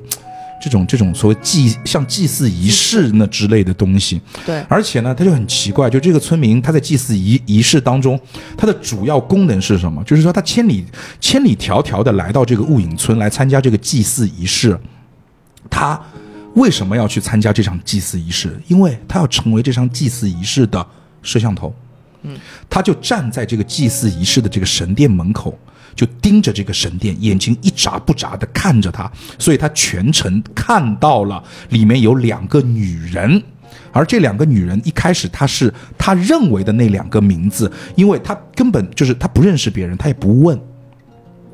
[0.63, 8.17] 这种这种所谓祭像祭祀仪式那之类的东西，对，而且呢，他就很奇怪，就这个村民他在祭祀仪仪式当中，
[8.57, 10.01] 他的主要功能是什么？
[10.05, 10.85] 就是说他千里
[11.19, 14.79] 千里迢迢的来到这个雾隐村来参加这个祭祀仪式，
[15.69, 16.01] 他
[16.53, 18.57] 为什么要去参加这场祭祀仪式？
[18.69, 20.87] 因为他要成为这场祭祀仪式的
[21.21, 21.75] 摄像头。
[22.21, 22.37] 嗯，
[22.69, 25.59] 他就站在这个祭祀仪式的这个神殿门口，
[25.95, 33.41] 就盯着这个神殿，眼睛一眨不眨的看着他，所以他全程看到了里面有两个女人。
[33.91, 40.59] 而这两个女人一开始，她是他认为的那两个名字，因为他根本就是他不认识别人，他也不问，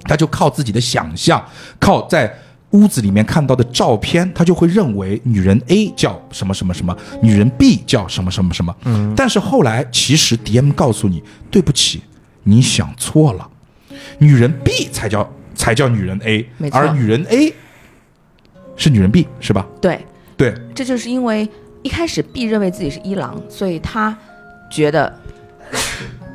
[0.03, 1.43] 他就靠自己的想象，
[1.79, 2.33] 靠在
[2.71, 8.73] 屋子里面看到的照片，他就会认为女人 A 叫什么什么什么，女人 B 叫什么什么什么。
[8.85, 11.21] 嗯，但是后来其实 DM 告诉你，
[11.51, 12.01] 对不起，
[12.43, 13.49] 你想错了，
[14.17, 17.53] 女人 B 才叫才叫女人 A，而女人 A
[18.75, 19.67] 是女人 B 是吧？
[19.81, 19.99] 对，
[20.37, 21.47] 对，这就是因为
[21.81, 24.17] 一开始 B 认为自己是一郎，所以他
[24.71, 25.13] 觉得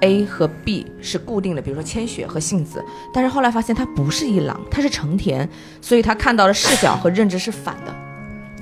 [0.01, 2.85] A 和 B 是固定的，比如说千雪和杏子。
[3.15, 5.49] 但是后来发现他不是一郎，他是成田，
[5.81, 7.95] 所以他看到的视角和认知是反的。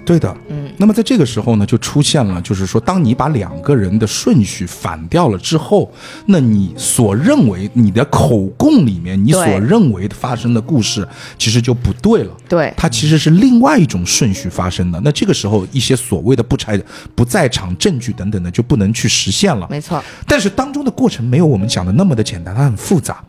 [0.04, 5.92] 对的，嗯，那么在这个时候呢，就出现了，就是说，当你把两个人的顺序反掉了之后，
[6.26, 11.06] 那你所认为你的口供里面，你所认为发生的故事，
[11.38, 12.36] 其实就不对了。
[12.48, 15.00] 对，它其实是另外一种顺序发生的。
[15.04, 16.76] 那这个时候，一些所谓的不拆、
[17.14, 19.68] 不在场证据等等的，就不能去实现了。
[19.70, 23.22] 没错，但是当中的过程没有我们讲的那么的简单，它很复杂，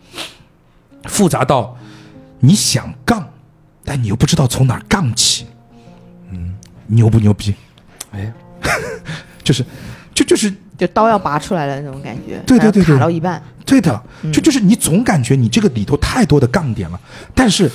[1.04, 1.78] 复杂到
[2.40, 3.30] 你想杠，
[3.86, 5.46] 但你又不知道从哪儿杠起。
[6.94, 7.54] 嗯，牛不牛逼？
[8.12, 8.32] 哎，
[9.44, 9.66] 就是，
[10.14, 13.42] 就就是就刀要拔出来了那种感觉，对对对对卡到一半。
[13.66, 17.00] 对的，就就是你总感觉你这个里头太多的杠点了，
[17.34, 17.72] 但是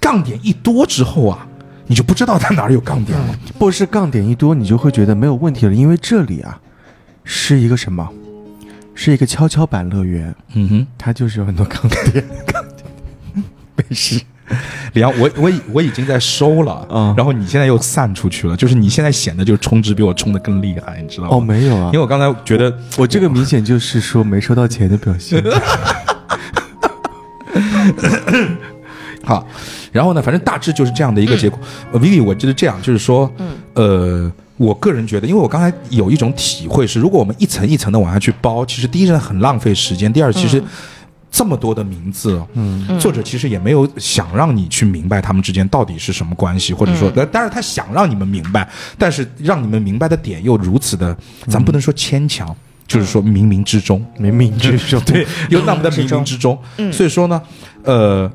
[0.00, 1.46] 杠点一多之后啊，
[1.86, 3.38] 你就不知道它哪儿有杠点了。
[3.58, 6.58] 或是杠点一多，你就会觉得没有问题了，因为这里啊
[7.24, 8.08] 是一个什么？
[8.94, 10.86] 是一个跷跷板乐园，嗯哼。
[10.96, 12.24] 它就是有很多杠点。
[12.46, 13.44] 杠点，
[13.76, 14.20] 没事。
[14.94, 21.36] 李阳，我我已我已经在收了，嗯然后你现在又散出去了，就是你现在显得就是充值比我充的更厉害，你知道吗？
[21.36, 25.44] 哦，没有啊因为，我刚才觉得，我这个明显就是说没收到钱的表现。
[29.22, 29.46] 好，
[29.92, 31.58] 然后呢，反正大致就是这样的一个结果。
[31.92, 40.62] 呃，Vivi，我觉得这样就是说，嗯，呃，我个人觉得，因为我刚才有一种体会是，如果我们一层一层的往下去包，其实第一是很浪费时间，第二其实。
[41.30, 51.16] 这么多的名字，嗯，作者其实也没有想让你去明白他们之间到底是什么关系，或者说，但是他想让你们明白，但是让你们明白的点又如此的，
[51.46, 52.54] 咱不能说牵强，
[52.86, 56.58] 就是说冥冥之中，冥冥之中， 对，又那么的冥冥之中，
[56.92, 57.40] 所以说呢，
[57.84, 58.30] 呃，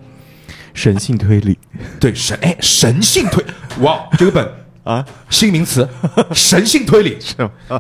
[0.74, 1.58] 神性推理。
[2.00, 3.44] 对神哎神性推，
[3.80, 4.48] 哇，这个本
[4.84, 5.88] 啊，新名词，
[6.34, 7.18] 神性推理。
[7.20, 7.36] 是，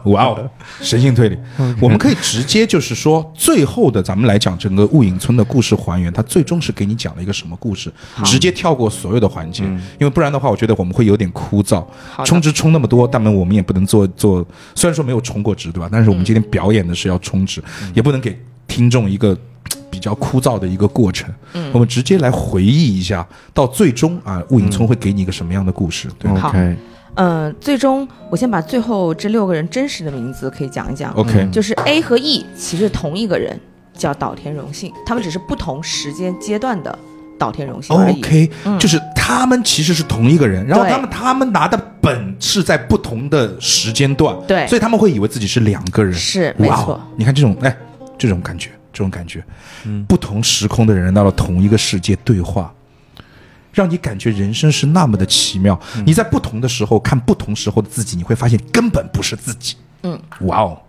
[0.05, 0.49] 哇哦，
[0.81, 1.37] 神性推理，
[1.81, 7.91] 我们可以直接就是说，最后的咱们来讲整个雾隐村的故事还原，它最终是给你讲了一个什么故事，
[8.23, 15.89] 直接跳过所有的环节，因为不然的话，我觉得我们会有点枯燥，好充值充那么多，但我们也不能做做，虽然说没有充过值，对吧？
[15.91, 17.61] 但是我们今天表演的是要充值，
[17.93, 19.37] 也不能给听众一个。
[19.89, 21.31] 比较枯燥的一个过程，
[21.71, 26.09] 我们直接来回忆一下，到最终啊，雾隐村会给你一个什么样的故事？
[26.17, 26.75] 对，OK，
[27.15, 31.13] 嗯，最终我先把最后这六个人真实的名字可以讲一讲。
[31.13, 33.59] ？OK，就是 A 和 E 其实是同一个人，
[33.93, 36.97] 叫岛田荣幸，他们只是不同时间阶段的
[37.37, 38.19] 岛田荣幸而已。
[38.19, 46.13] OK，、嗯就是他们其实是同一个人，然后他们他们拿的本是在不同的时间段，对所以他们会以为自己是两个人。
[46.13, 47.77] 是没错，你看这种哎，
[48.17, 49.43] 这种感觉，这种感觉，
[50.07, 52.73] 不同时空的人到了同一个世界对话。
[53.73, 55.77] 让你感觉人生是那么的奇妙。
[56.05, 59.75] 你在不同的时候看不同时候的自己，你会发现根本不是自己。
[60.03, 60.79] 嗯，哇哦，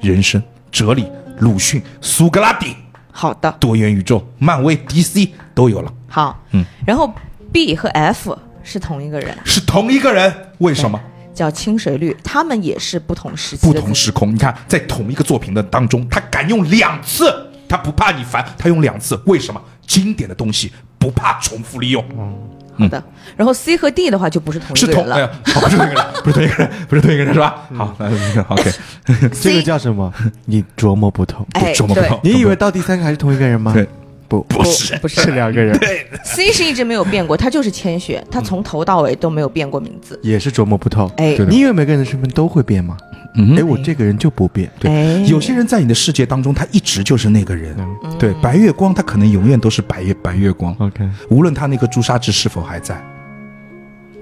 [0.00, 1.06] 人生哲理，
[1.38, 2.74] 鲁迅、苏格拉底，
[3.10, 7.12] 好的，多元宇宙，漫威、DC 都有了，好，嗯，然后
[7.52, 10.98] B 和 F 是同一个人，是同一个人，为什么？
[11.34, 14.34] 叫清水绿，他们也是不同时期不同时空。
[14.34, 19.60] 你看，在同一个作品的当中，他敢用两次，他不怕你烦，他用两次，为什么？
[19.86, 20.72] 经典的东西
[21.02, 22.32] 不怕重复利用，嗯
[22.78, 23.02] 好的，
[23.36, 25.20] 然后 C 和 D 的话就不是同一是同哎个人了。
[25.20, 27.68] 呀，好 不是同一个人，不是同一个人，不是同一个人是吧？
[27.74, 28.70] 好，那那个 OK，
[29.42, 30.10] 这个叫什么？
[30.46, 31.46] 你琢磨不透。
[31.52, 33.72] 哎，琢磨不透你以为到第三个还是同一个人吗？
[33.74, 33.86] 对，
[34.26, 35.78] 不，不是不是是两个人
[36.24, 40.18] ，C 是一直没有变过，他就是千雪，他从头到尾都没有变过名字。
[40.22, 41.06] 也是琢磨不透。
[41.18, 42.96] 哎对的你以为每个人的身份都会变吗？
[43.34, 44.70] 嗯哎，我这个人就不变。
[44.78, 47.74] 对哎，有些人在你的世界当中，他一直就是那个人。
[48.04, 53.02] 嗯对，白月光，他可能永远都是白月白月光，OK，无论他那颗朱砂痣是否还在。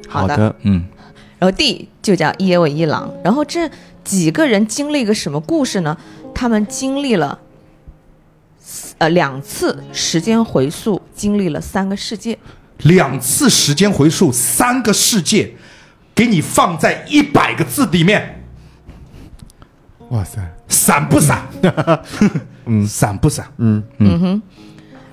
[0.09, 0.85] 好的的，嗯，
[1.39, 3.13] 然后 D 就叫一野尾一郎。
[3.23, 3.71] 然后这
[4.03, 5.97] 几个人经历一个什么故事呢？
[6.35, 7.39] 他们经历了
[8.99, 12.39] 呃两次时间回溯，经历了三个世界。
[12.85, 15.53] 两次时间回溯，三个世界，
[16.15, 18.40] 给你放在一百个字里面，
[20.11, 21.43] 哇塞，闪不闪？
[22.67, 23.47] 嗯，闪不闪？
[23.59, 24.43] 嗯嗯哼，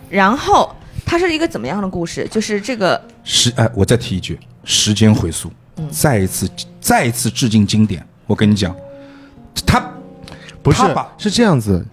[0.09, 0.75] 然后
[1.05, 2.27] 它是一个怎么样的故事？
[2.29, 6.49] 就是这个时哎，我再提一句，时间回溯，嗯再一次
[6.81, 8.05] 再一次致敬经典。
[8.25, 8.75] 我跟你讲，
[9.65, 9.79] 他
[10.61, 11.85] 不是他，是这样子，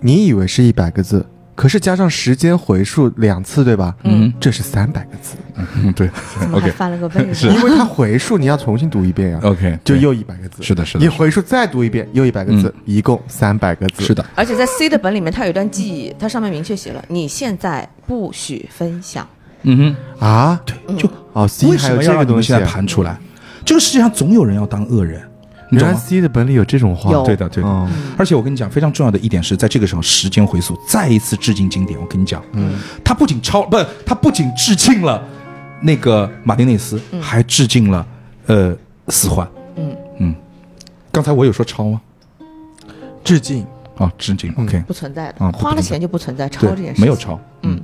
[0.00, 1.24] 你以为是一百个字，
[1.58, 3.92] 可是加上时间回溯两次，对吧？
[4.04, 5.34] 嗯，这是三百个字，
[5.74, 6.08] 嗯对。
[6.38, 6.70] 怎么还，OK。
[6.70, 7.48] 翻了个倍是？
[7.48, 9.40] 因为它回溯你要重新读一遍呀。
[9.42, 14.04] OK，就对又一百个字，是的是的你回溯再读一遍，又一百个字，一共三百个字。
[14.04, 19.26] 是，的，而且在 C 的本里面，它有一段记忆，它上面明确写了：你现在不许分享。
[19.62, 19.76] 嗯
[20.20, 20.24] 哼。
[20.24, 23.18] 啊，对，就哦，C 为什么还有这要让你们现个东西盘出来？
[23.64, 25.27] 这个世界上总有人要当恶人，你
[25.70, 27.68] 原来懂吗？C 的本里有这种话，对的，对的。
[27.68, 32.00] 哦，而且我跟你讲，非常重要的一点是在这个时候时间回溯，再一次致敬经典。
[32.00, 35.22] 我跟你讲，嗯，他不仅超不，他不仅致敬了
[35.82, 38.06] 那个马丁内斯，还致敬了
[38.46, 38.76] 呃
[39.08, 39.48] 死幻。
[39.76, 40.34] 嗯嗯，
[41.12, 42.00] 刚才我有说抄吗？
[43.22, 43.66] 致敬，
[43.96, 44.50] 啊，致敬。
[44.56, 47.38] OK，不存在的，花了钱就不存在抄这件事，没有抄。
[47.62, 47.78] 嗯，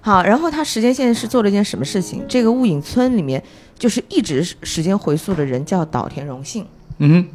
[0.00, 2.24] 好，然后他时间线是做了一件什么事情？
[2.28, 3.42] 这个雾隐村里面
[3.76, 6.64] 就是一直时间回溯的人叫岛田荣幸，
[6.98, 7.26] 嗯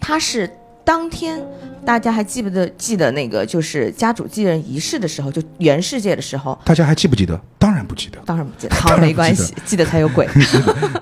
[0.00, 0.50] 他是
[0.84, 1.44] 当天
[1.84, 7.38] 大家还记不得记得那个就是家主继任仪式的时候，就原世界的时候，大家还记不记得？
[7.58, 8.18] 当然不记得。
[8.24, 10.26] 当然不记得， 好，没关系，记得才有鬼。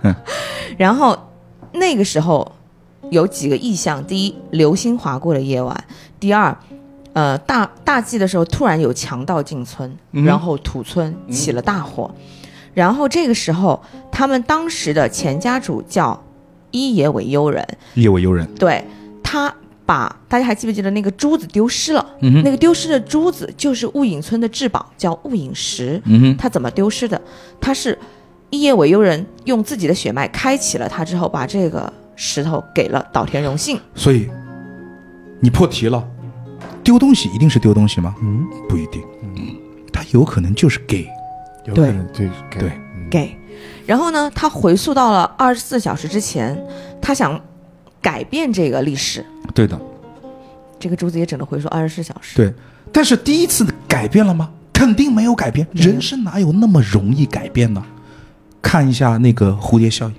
[0.76, 1.16] 然后
[1.72, 2.50] 那个时候
[3.10, 5.76] 有几个意象：第一，流星划过的夜晚；
[6.18, 6.56] 第二，
[7.12, 12.12] 呃，大大祭的时候突然有强盗进村，嗯然后土村起了大火。
[12.74, 16.22] 然后这个时候，他们当时的前家主叫
[16.76, 18.46] 一野为悠人，夜尾悠人。
[18.54, 18.84] 对
[19.22, 19.52] 他
[19.84, 22.04] 把大家还记不记得那个珠子丢失了？
[22.20, 26.00] 嗯哼那个丢失的珠子就是雾隐村的至宝，叫雾隐石。
[26.04, 27.20] 嗯哼，他怎么丢失的？
[27.60, 27.98] 他是
[28.50, 33.80] 一叶尾悠人用自己的血脉开启了它之后，把这个石头给了岛田荣幸。
[33.94, 34.28] 所以
[35.40, 36.06] 你破题了。
[36.82, 38.14] 丢东西一定是丢东西吗？
[38.22, 39.02] 嗯，不一定。
[39.22, 39.56] 嗯，
[39.92, 41.08] 他有可能就是给。
[41.64, 43.36] 有可能对对嗯给，
[43.86, 46.60] 然后呢，他回溯到了二十四小时之前，
[47.00, 47.40] 他想
[48.02, 49.24] 改变这个历史。
[49.54, 49.80] 对的。
[50.78, 52.36] 这个珠子也只能回溯二十四小时。
[52.36, 52.52] 对，
[52.92, 54.50] 但是第一次改变了吗？
[54.72, 55.66] 肯定没有改变。
[55.72, 57.82] 人生哪有那么容易改变呢？
[58.60, 60.14] 看一下那个蝴蝶效应，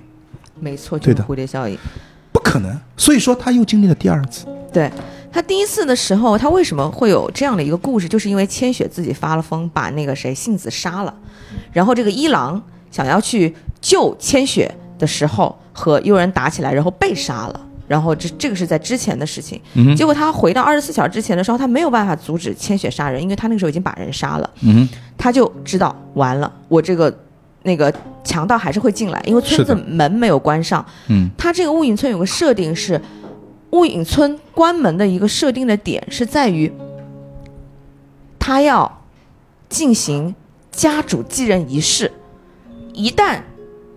[0.58, 1.78] 没错，对的就是蝴蝶效应。
[2.32, 2.76] 不可能。
[2.96, 4.46] 所以说他又经历了第二次。
[4.72, 4.90] 对
[5.30, 8.08] 他第一次的时候，他为什么会有这样的一个故事？
[8.08, 11.14] 就是因为千雪自己发了疯，把那个谁杏子杀了，
[11.72, 17.60] 然后这个一郎想要去救千雪的时候，和悠人打起来，然后被杀了。
[17.86, 24.86] 然后这这个是在之前的事情，嗯结果他回到二十四小时之前的时候，他没有办法阻止千雪杀人，因为他那个时候已经把人杀了，嗯
[25.16, 27.18] 他就知道完了，我这个
[27.62, 27.90] 那个
[28.22, 31.30] 强盗还是会进来，因为村子门没有关上，嗯。
[31.38, 33.00] 它这个雾隐村有个设定是，
[33.70, 36.70] 雾隐村关门的一个设定的点是在于，
[38.38, 39.02] 他要
[39.70, 40.34] 进行
[40.70, 42.12] 家主继任仪式，
[42.98, 43.38] 一旦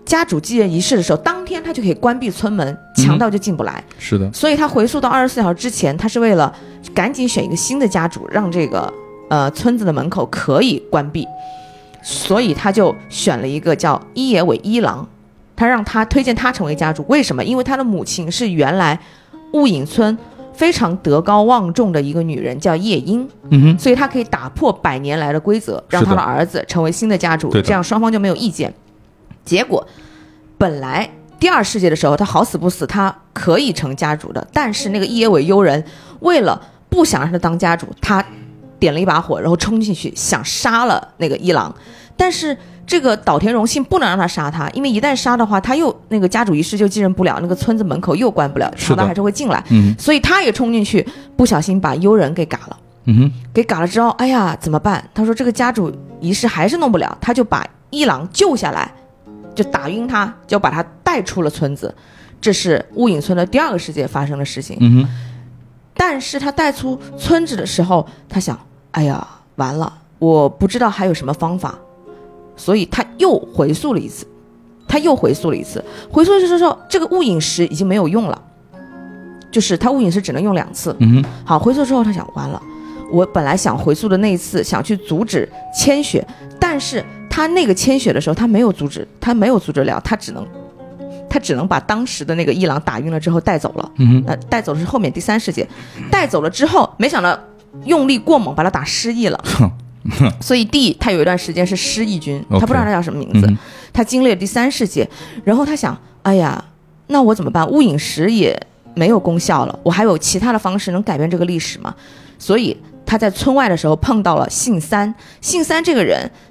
[0.06, 3.84] 家主继任仪式的时候，当天他就可以关闭村门，强盗就进不来。
[3.98, 4.32] 是的。
[4.32, 6.54] 所以他回溯到二十四小时之前，他是为了
[6.94, 8.94] 赶紧选一个新的家主，让这个
[9.30, 11.28] 呃村子的门口可以关闭，
[12.04, 15.08] 所以他就选了一个叫伊野尾一郎，
[15.56, 17.04] 他让他推荐他成为家主。
[17.10, 17.44] 为什么？
[17.44, 19.00] 因为他的母亲是原来
[19.54, 20.16] 雾隐村
[20.54, 28.72] 非常德高望重的一个女人，叫夜莺，嗯哼，所以他可以打破百年来的规则，让他的儿子成为新的家主，这样双方就没有意见。
[29.46, 29.88] 结果
[30.58, 31.10] 本来
[31.40, 35.84] 第二世界的时候，他好死不死，他可以成家主的，但是那个伊野尾悠人
[36.20, 38.24] 为了不想让他当家主，他
[38.80, 41.74] 点了一把火，然后冲进去想杀了那个一郎，
[42.16, 42.58] 但是。
[42.88, 51.08] 这个岛田荣幸不能让他杀他，因为一旦杀的话，他又那个家主仪式就继任不了，那个村子门口又关不了，是的强盗还是会进来，嗯所以他也冲进去，
[51.38, 52.78] 不小心把悠人给嘎了。
[53.06, 55.02] 嗯哼，给嘎了之后，哎呀，怎么办？
[55.14, 55.90] 他说这个家主
[56.20, 58.92] 仪式还是弄不了，他就把一郎救下来，
[59.56, 61.94] 就打晕他，就把他带出了村子。
[62.40, 64.76] 这是雾隐村的第二个世界发生的事情。
[64.80, 65.10] 嗯哼，
[65.94, 68.60] 但是他带出村子的时候，他想，
[68.92, 71.78] 哎呀，完了，我不知道还有什么方法，
[72.56, 74.26] 所以他又回溯了一次，
[74.88, 78.42] 他又回溯了一次，回溯的时候，这个雾隐石已经没有用了，
[79.52, 80.96] 就是他雾隐石只能用两次。
[81.00, 82.60] 嗯，好，回溯之后他想完了，
[83.12, 85.48] 我本来想回溯的那一次想去阻止
[85.78, 86.26] 千雪，
[86.60, 90.46] 但是他那个千雪的时候他没有阻止，他没有阻止了，他只能
[91.30, 93.92] 他只能把当时的那个一郎打晕了之后带走了。
[94.00, 95.66] 嗯哼，那带走的是后面第三世界，
[96.12, 97.40] 带走了之后，没想到
[97.86, 99.42] 用力过猛，把他打失忆了。
[100.42, 103.48] 所以 D 他有一段时间是失忆君，他不知道他叫什么名字。
[103.48, 103.58] 嗯，
[103.94, 105.08] 他经历了第三世界，
[105.46, 106.62] 然后他想，哎呀，
[107.08, 107.66] 那我怎么办？
[107.70, 108.60] 雾隐石也
[108.94, 111.96] 没有功效了，我还有其他的方式能改变这个历史吗？
[112.40, 112.76] 所以
[113.06, 116.30] 他在村外的时候碰到了信三，信三这个人，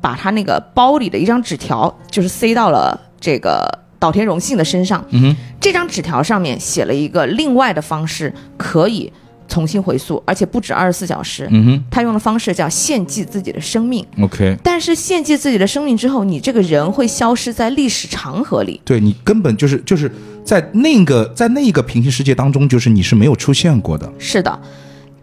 [0.00, 3.66] 把他那个包里的一张纸条，就是塞到了这个
[3.98, 5.04] 岛田荣幸的身上。
[5.10, 9.12] 嗯哼，这张纸条上面写了一个另外的方式，可以
[9.48, 11.48] 重新回溯，而且不止二十四小时。
[11.50, 14.06] 嗯哼他用的方式叫献祭自己的生命。
[14.20, 18.80] ，OK，但是献祭自己的生命之后，你这个人会消失在历史长河里。
[18.84, 20.10] 对你根本就是就是
[20.44, 24.10] 在那个在那个平行世界当中，就是你是没有出现过的。
[24.18, 24.60] 是的，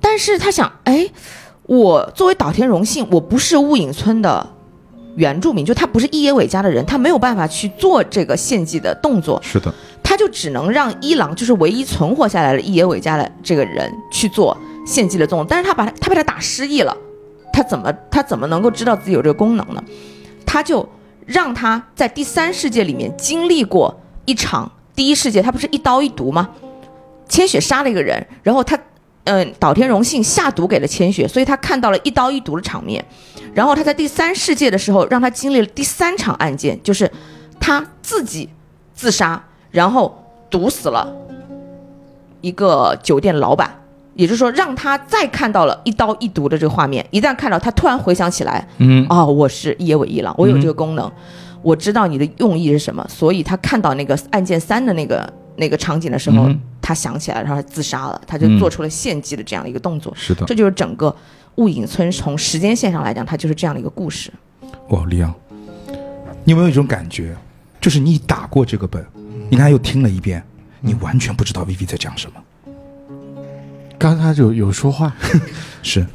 [0.01, 1.07] 但是他想，哎，
[1.63, 4.45] 我作为岛田荣幸，我不是雾隐村的
[5.15, 9.73] 原住民，就他不是伊野尾家的人，他没有办法去做这个献祭的动作，是的，
[10.03, 14.55] 他就只能让伊朗，就是唯一存活下来的伊野尾家的这个人去做
[14.85, 16.95] 献祭的动作，但是他把他他被他打失忆了，
[17.53, 19.83] 他怎么他怎么能够知道自己有这个功能呢？
[20.45, 20.87] 他就
[21.25, 26.49] 让他在第三世界里面经历过一场第一世界，他不是一刀一毒吗？
[27.27, 28.77] 千雪杀了一个人，然后他，
[29.23, 33.03] 嗯、岛田荣幸下毒给了千雪，所以他看到了一刀一毒的场面。
[33.55, 37.09] 然后他在第三世界的时候，让他经历了第三场案件，就是
[37.59, 38.49] 他自己
[38.93, 39.41] 自杀，
[39.71, 41.11] 然后毒死了
[42.41, 43.81] 一个酒店老板。
[44.15, 51.11] 也就是说，让他再看到了一刀一毒的这个画面，一旦看到，他突然回想起来，嗯哦，我是野尾一郎，我有这个功能，
[51.61, 60.13] 我知道你的用意是什么，所以他看到那个案件三的那个那个场景的时候，嗯他想起来，然后他自杀了，他就嗯做出了献祭的这样的一个动作。
[60.15, 61.13] 是的这，就是整个
[61.55, 64.31] 雾隐村从时间线上来讲，它就是这样的一个故事。
[64.89, 65.33] 哇，李阳，
[66.43, 67.35] 你有没有一种感觉，
[67.79, 69.03] 就是你打过这个本，
[69.49, 70.43] 你刚才又听了一遍，
[70.81, 72.73] 你完全不知道 V V 在讲什么，
[73.97, 75.15] 刚才他有有说话，
[75.81, 76.05] 是，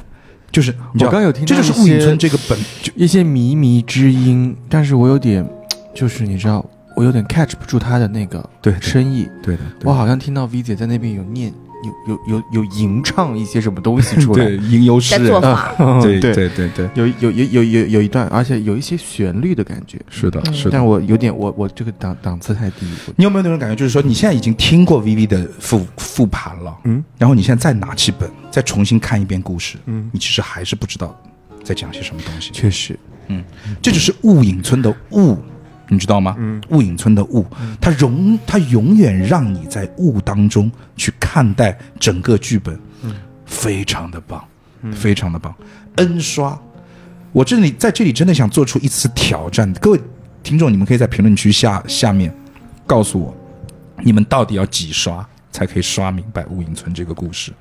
[0.51, 5.45] 就是我刚有听到这就是雾隐村这个本就一些靡靡之音，但是我有点，
[5.93, 6.63] 就是你知道，
[6.95, 9.27] 我有点 catch 不住他的那个对对深意。
[9.41, 11.51] 对的，我好像听到 V 姐在那边有念，
[11.83, 14.45] 有有有有吟唱一些什么东西出来。
[14.45, 15.41] 对吟游诗人，
[16.01, 19.99] 对对对对对，有有有有有有一段，而且有一些旋律的感觉。
[20.09, 20.85] 是的，嗯是的但。
[20.85, 22.85] 我有点，我我这个档档次太低。
[23.15, 31.15] 你有没有那种感觉，就是说你现在已经听过 V V 的复复盘了，嗯，然后你现在再拿起本，再重新看一遍故事，嗯你其实还是不知道
[31.63, 32.51] 在讲些什么东西。
[32.51, 32.97] 确实，
[33.27, 33.43] 嗯
[33.81, 35.37] 这就是雾隐村的雾，
[35.91, 36.35] 你知道吗？
[36.39, 37.45] 嗯雾隐村的雾，
[37.81, 42.79] 它永它永远让你在雾当中去看待整个剧本，
[43.45, 44.41] 非常的棒，
[44.93, 45.53] 非常的棒
[45.97, 46.57] ，N 刷。
[47.33, 49.99] 我这里在这里真的想做出一次挑战，各位
[50.41, 52.33] 听众，你们可以在评论区下下面
[52.87, 53.35] 告诉我，
[54.01, 57.51] 你们到底要几刷才可以刷明白雾隐村这个故事？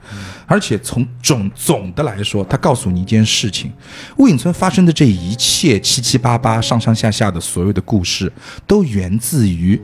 [0.47, 3.73] 而且从总总的来说，他告诉你一件事情：
[4.19, 8.33] 雾隐村发生的这一切七七八八、上上下下的所有的故事，
[8.67, 9.81] 都源自于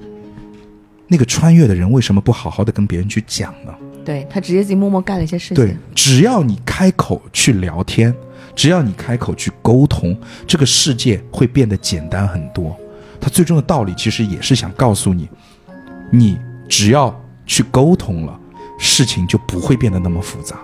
[1.08, 3.74] 那个穿越的人为什么不好好的跟别人去讲呢？
[4.04, 8.14] 对他直接自己默默干了一些事情对。，只要你开口去聊天，
[8.54, 10.16] 只要你开口去沟通，
[10.46, 12.76] 这个世界会变得简单很多。
[13.20, 15.28] 他最终的道理其实也是想告诉你，
[16.12, 16.38] 你
[16.68, 17.10] 只要
[17.46, 18.38] 去沟通了，
[18.78, 20.58] 事情就不会变得那么复杂。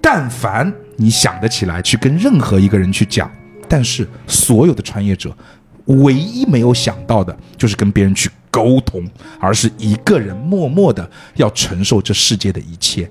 [0.00, 3.30] 但凡你想得起来去跟任何一个人去讲，
[3.68, 5.34] 但是所有的穿越者
[5.86, 9.04] 唯一没有想到的就是跟别人去沟通，
[9.40, 13.10] 而是一个人默默的要承受这世界的一切。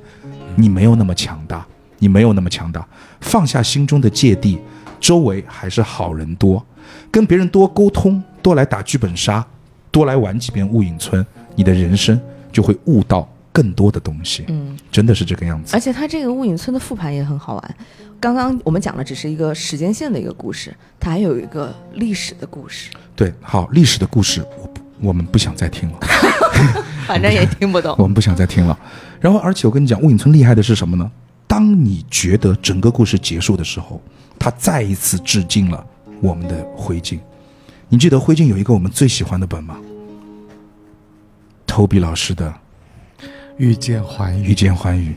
[0.56, 1.66] 你没有那么强大，
[1.98, 2.86] 你没有那么强大，
[3.22, 4.60] 放下心中的芥蒂，
[5.00, 6.64] 周围还是好人多，
[7.10, 9.46] 跟别人多沟通，多来打剧本杀，
[9.92, 11.26] 多来玩几遍雾隐村，
[11.56, 12.20] 你的人生
[12.52, 14.46] 就会悟到更多的东西。
[14.48, 15.80] 嗯，真的是这个样子而。
[15.80, 17.76] 且它这个雾隐村的复盘也很好玩。
[18.20, 24.74] 刚刚我们讲的只是一个时间线的一个故事，它还有一个历史的故事，对，好，历史的故事，我，
[25.10, 25.98] 我们不想再听了。
[27.08, 27.96] 反正也听不懂。
[27.98, 28.78] 我们不想再听了。
[29.20, 31.12] 然后，而且我跟你讲，雾隐村厉害的是什么呢？
[31.48, 34.00] 当你觉得整个故事结束的时候，
[34.38, 35.84] 他再一次致敬了
[36.22, 37.20] 我们的灰烬。
[37.90, 39.78] 你记得灰烬有一个我们最喜欢的本吗
[41.72, 42.54] ？Toby 老师的
[43.58, 45.10] 遇见环《遇，见环宇》，《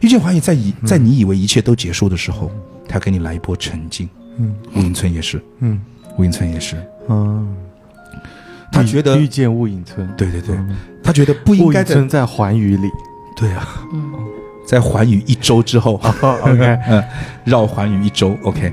[0.00, 2.50] 遇见环宇》在以在你以为一切都结束的时候，
[2.88, 4.08] 他给你来一波沉静。
[4.38, 4.54] 嗯。
[4.74, 5.78] 雾影村也是，嗯。
[6.16, 6.76] 雾影村也是，
[7.08, 7.54] 嗯，
[8.72, 10.76] 他觉得遇见雾影村，对对对，嗯。
[11.04, 12.88] 他觉得不应该存在环宇里。
[13.36, 14.12] 对啊，嗯，
[14.66, 17.04] 在环宇一周之后，哦，OK， 嗯，
[17.44, 18.72] 绕环宇一周，OK，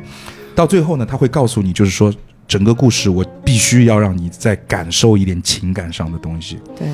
[0.56, 2.12] 到最后呢，他会告诉你，就是说
[2.48, 6.60] 整个故事我必须要让你再感受一点情感上的东西。
[6.78, 6.88] 对，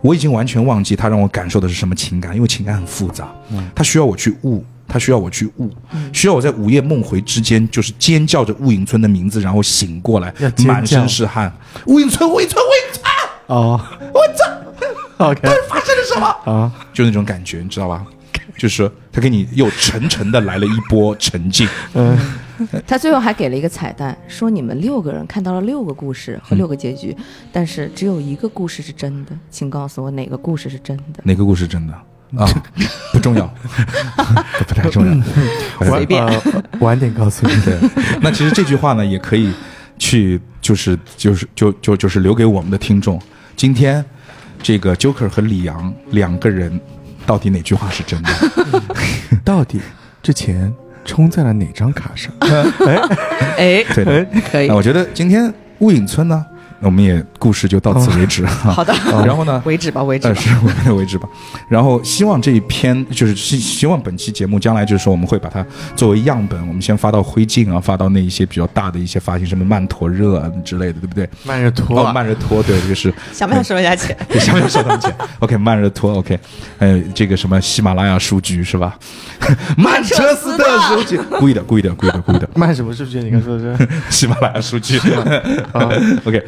[0.00, 3.32] 我已经完全忘记他让我感受的是什么情感，因为情感很复杂，
[3.74, 4.64] 他需要我去悟。
[4.88, 5.70] 他需要我去悟，
[6.12, 10.30] 需要我在午夜梦回之间，就是尖叫着雾隐村的名字，然后醒过来
[10.66, 11.50] 满身是汗。
[11.86, 13.04] 雾隐村，雾隐村，雾隐村，
[13.46, 13.80] 哦
[14.12, 14.44] 我操，，
[15.30, 16.26] OK， 发生了什么？
[16.44, 18.04] 啊，就那种感觉，你知道吧？
[18.56, 21.68] 就是说他给你又沉沉的来了一波沉浸。
[21.94, 22.16] 嗯，
[22.86, 27.16] 他最后还给了一个彩蛋，说你们六个人看到了六个故事和六个结局，
[27.50, 31.20] 但是只有一个故事是真的，请告诉我哪个故事是真的？
[31.24, 31.92] 哪个故事真的
[32.36, 32.46] 啊？
[33.12, 33.46] 不重要，
[34.16, 35.24] 不不太重要。
[35.84, 37.54] 随便晚呃晚点告诉你。
[37.62, 37.78] 对，
[38.22, 39.52] 那其实这句话呢，也可以
[39.98, 43.20] 去，就是就是就就就是留给我们的听众。
[43.54, 44.02] 今天
[44.62, 46.80] 这个 Joker 和李阳两个人，
[47.26, 48.30] 到底哪句话是真的？
[49.44, 49.80] 到底
[50.22, 50.72] 这钱
[51.04, 52.32] 充在了哪张卡上？
[53.58, 54.26] 哎，对的。
[54.50, 56.44] 可以那，我觉得今天雾隐村呢，
[56.82, 58.44] 我们也故事就到此为止。
[58.46, 58.92] 好的，
[59.24, 60.40] 然后呢，为止吧，为止呃，吧。
[60.40, 61.28] 是我们的为止吧。
[61.68, 65.64] 然后希望这一篇就是希希望本期节目将来就是说我们会把它
[65.96, 71.28] 作为样本，我们先发到灰烬啊，发到那一些比较大的一些发行，什么曼陀热啊之类的，对不对？
[71.44, 74.16] 曼热托哦，啊，慢热托，对，就是 想不想收一下钱？
[74.40, 76.38] 想不想收他们钱？OK，曼热托，OK，
[76.78, 78.98] 还有这个什么喜马拉雅数据是吧？
[79.76, 83.18] 曼彻斯特数据，故意的，故意的，故意的，故意的，曼什么数据？
[83.20, 83.88] 你刚说的是？
[84.10, 84.98] 喜马拉雅数据。
[86.24, 86.44] OK，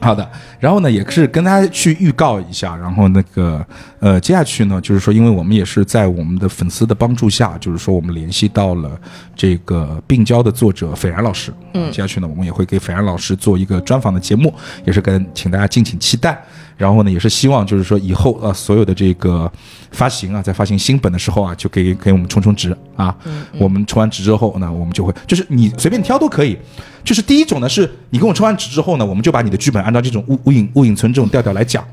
[0.00, 0.28] 好的。
[0.58, 3.64] 然后呢，也是跟大家去预告一下，然后那个
[4.00, 8.98] 呃，接下去呢，就是说，因为我们也是在我们的粉丝的帮助下，就是说我们联系到了
[9.36, 11.52] 这个病娇的作者斐然老师。
[11.74, 14.52] 嗯，接下去呢，我们也会给斐然老师做一个专访的节目，
[14.84, 16.42] 也是跟请大家敬请期待。
[16.80, 19.52] 然后呢，也是希望就是说以后啊所有的这个
[19.90, 23.14] 发行啊，在发行新本的时候啊，就给给我们充充值啊。
[23.58, 26.56] 我们充完值之后呢，我们就会就是你随便挑都可以。
[27.04, 31.86] 就是第一种呢，是你跟我充完值之后呢，我们就把你的剧本按照这种雾雾影雾影村这种调调来讲。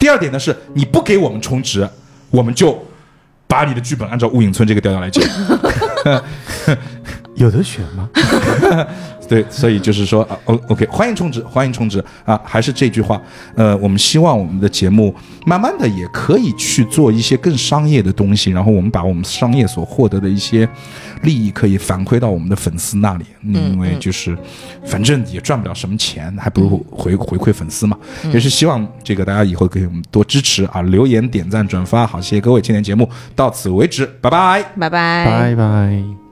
[0.00, 1.88] 第二点呢，是你不给我们充值，
[2.30, 2.76] 我们就
[3.46, 5.22] 把你的剧本按照雾影村这个调调来讲。
[7.34, 8.08] 有的选吗？
[9.26, 12.38] 对，所以就是说啊，O OK，欢迎充值，欢迎充值啊！
[12.44, 13.18] 还是这句话，
[13.56, 15.14] 呃，我们希望我们的节目
[15.46, 20.68] 慢慢的也可以去做一些更商业的东西，然后我们把我们商业所获得的一些
[21.22, 24.36] 利益可以反馈到我们的粉丝那里，嗯因为就是
[24.84, 27.96] 反正也赚不了什么钱，还不如回回馈粉丝嘛。
[28.30, 34.62] 也是希望这个大家以后给我们多支持啊，留言、点赞、转发，好，谢谢各位，今天节目到此为止，拜拜。
[34.78, 35.24] 拜拜。
[35.24, 36.23] 拜拜。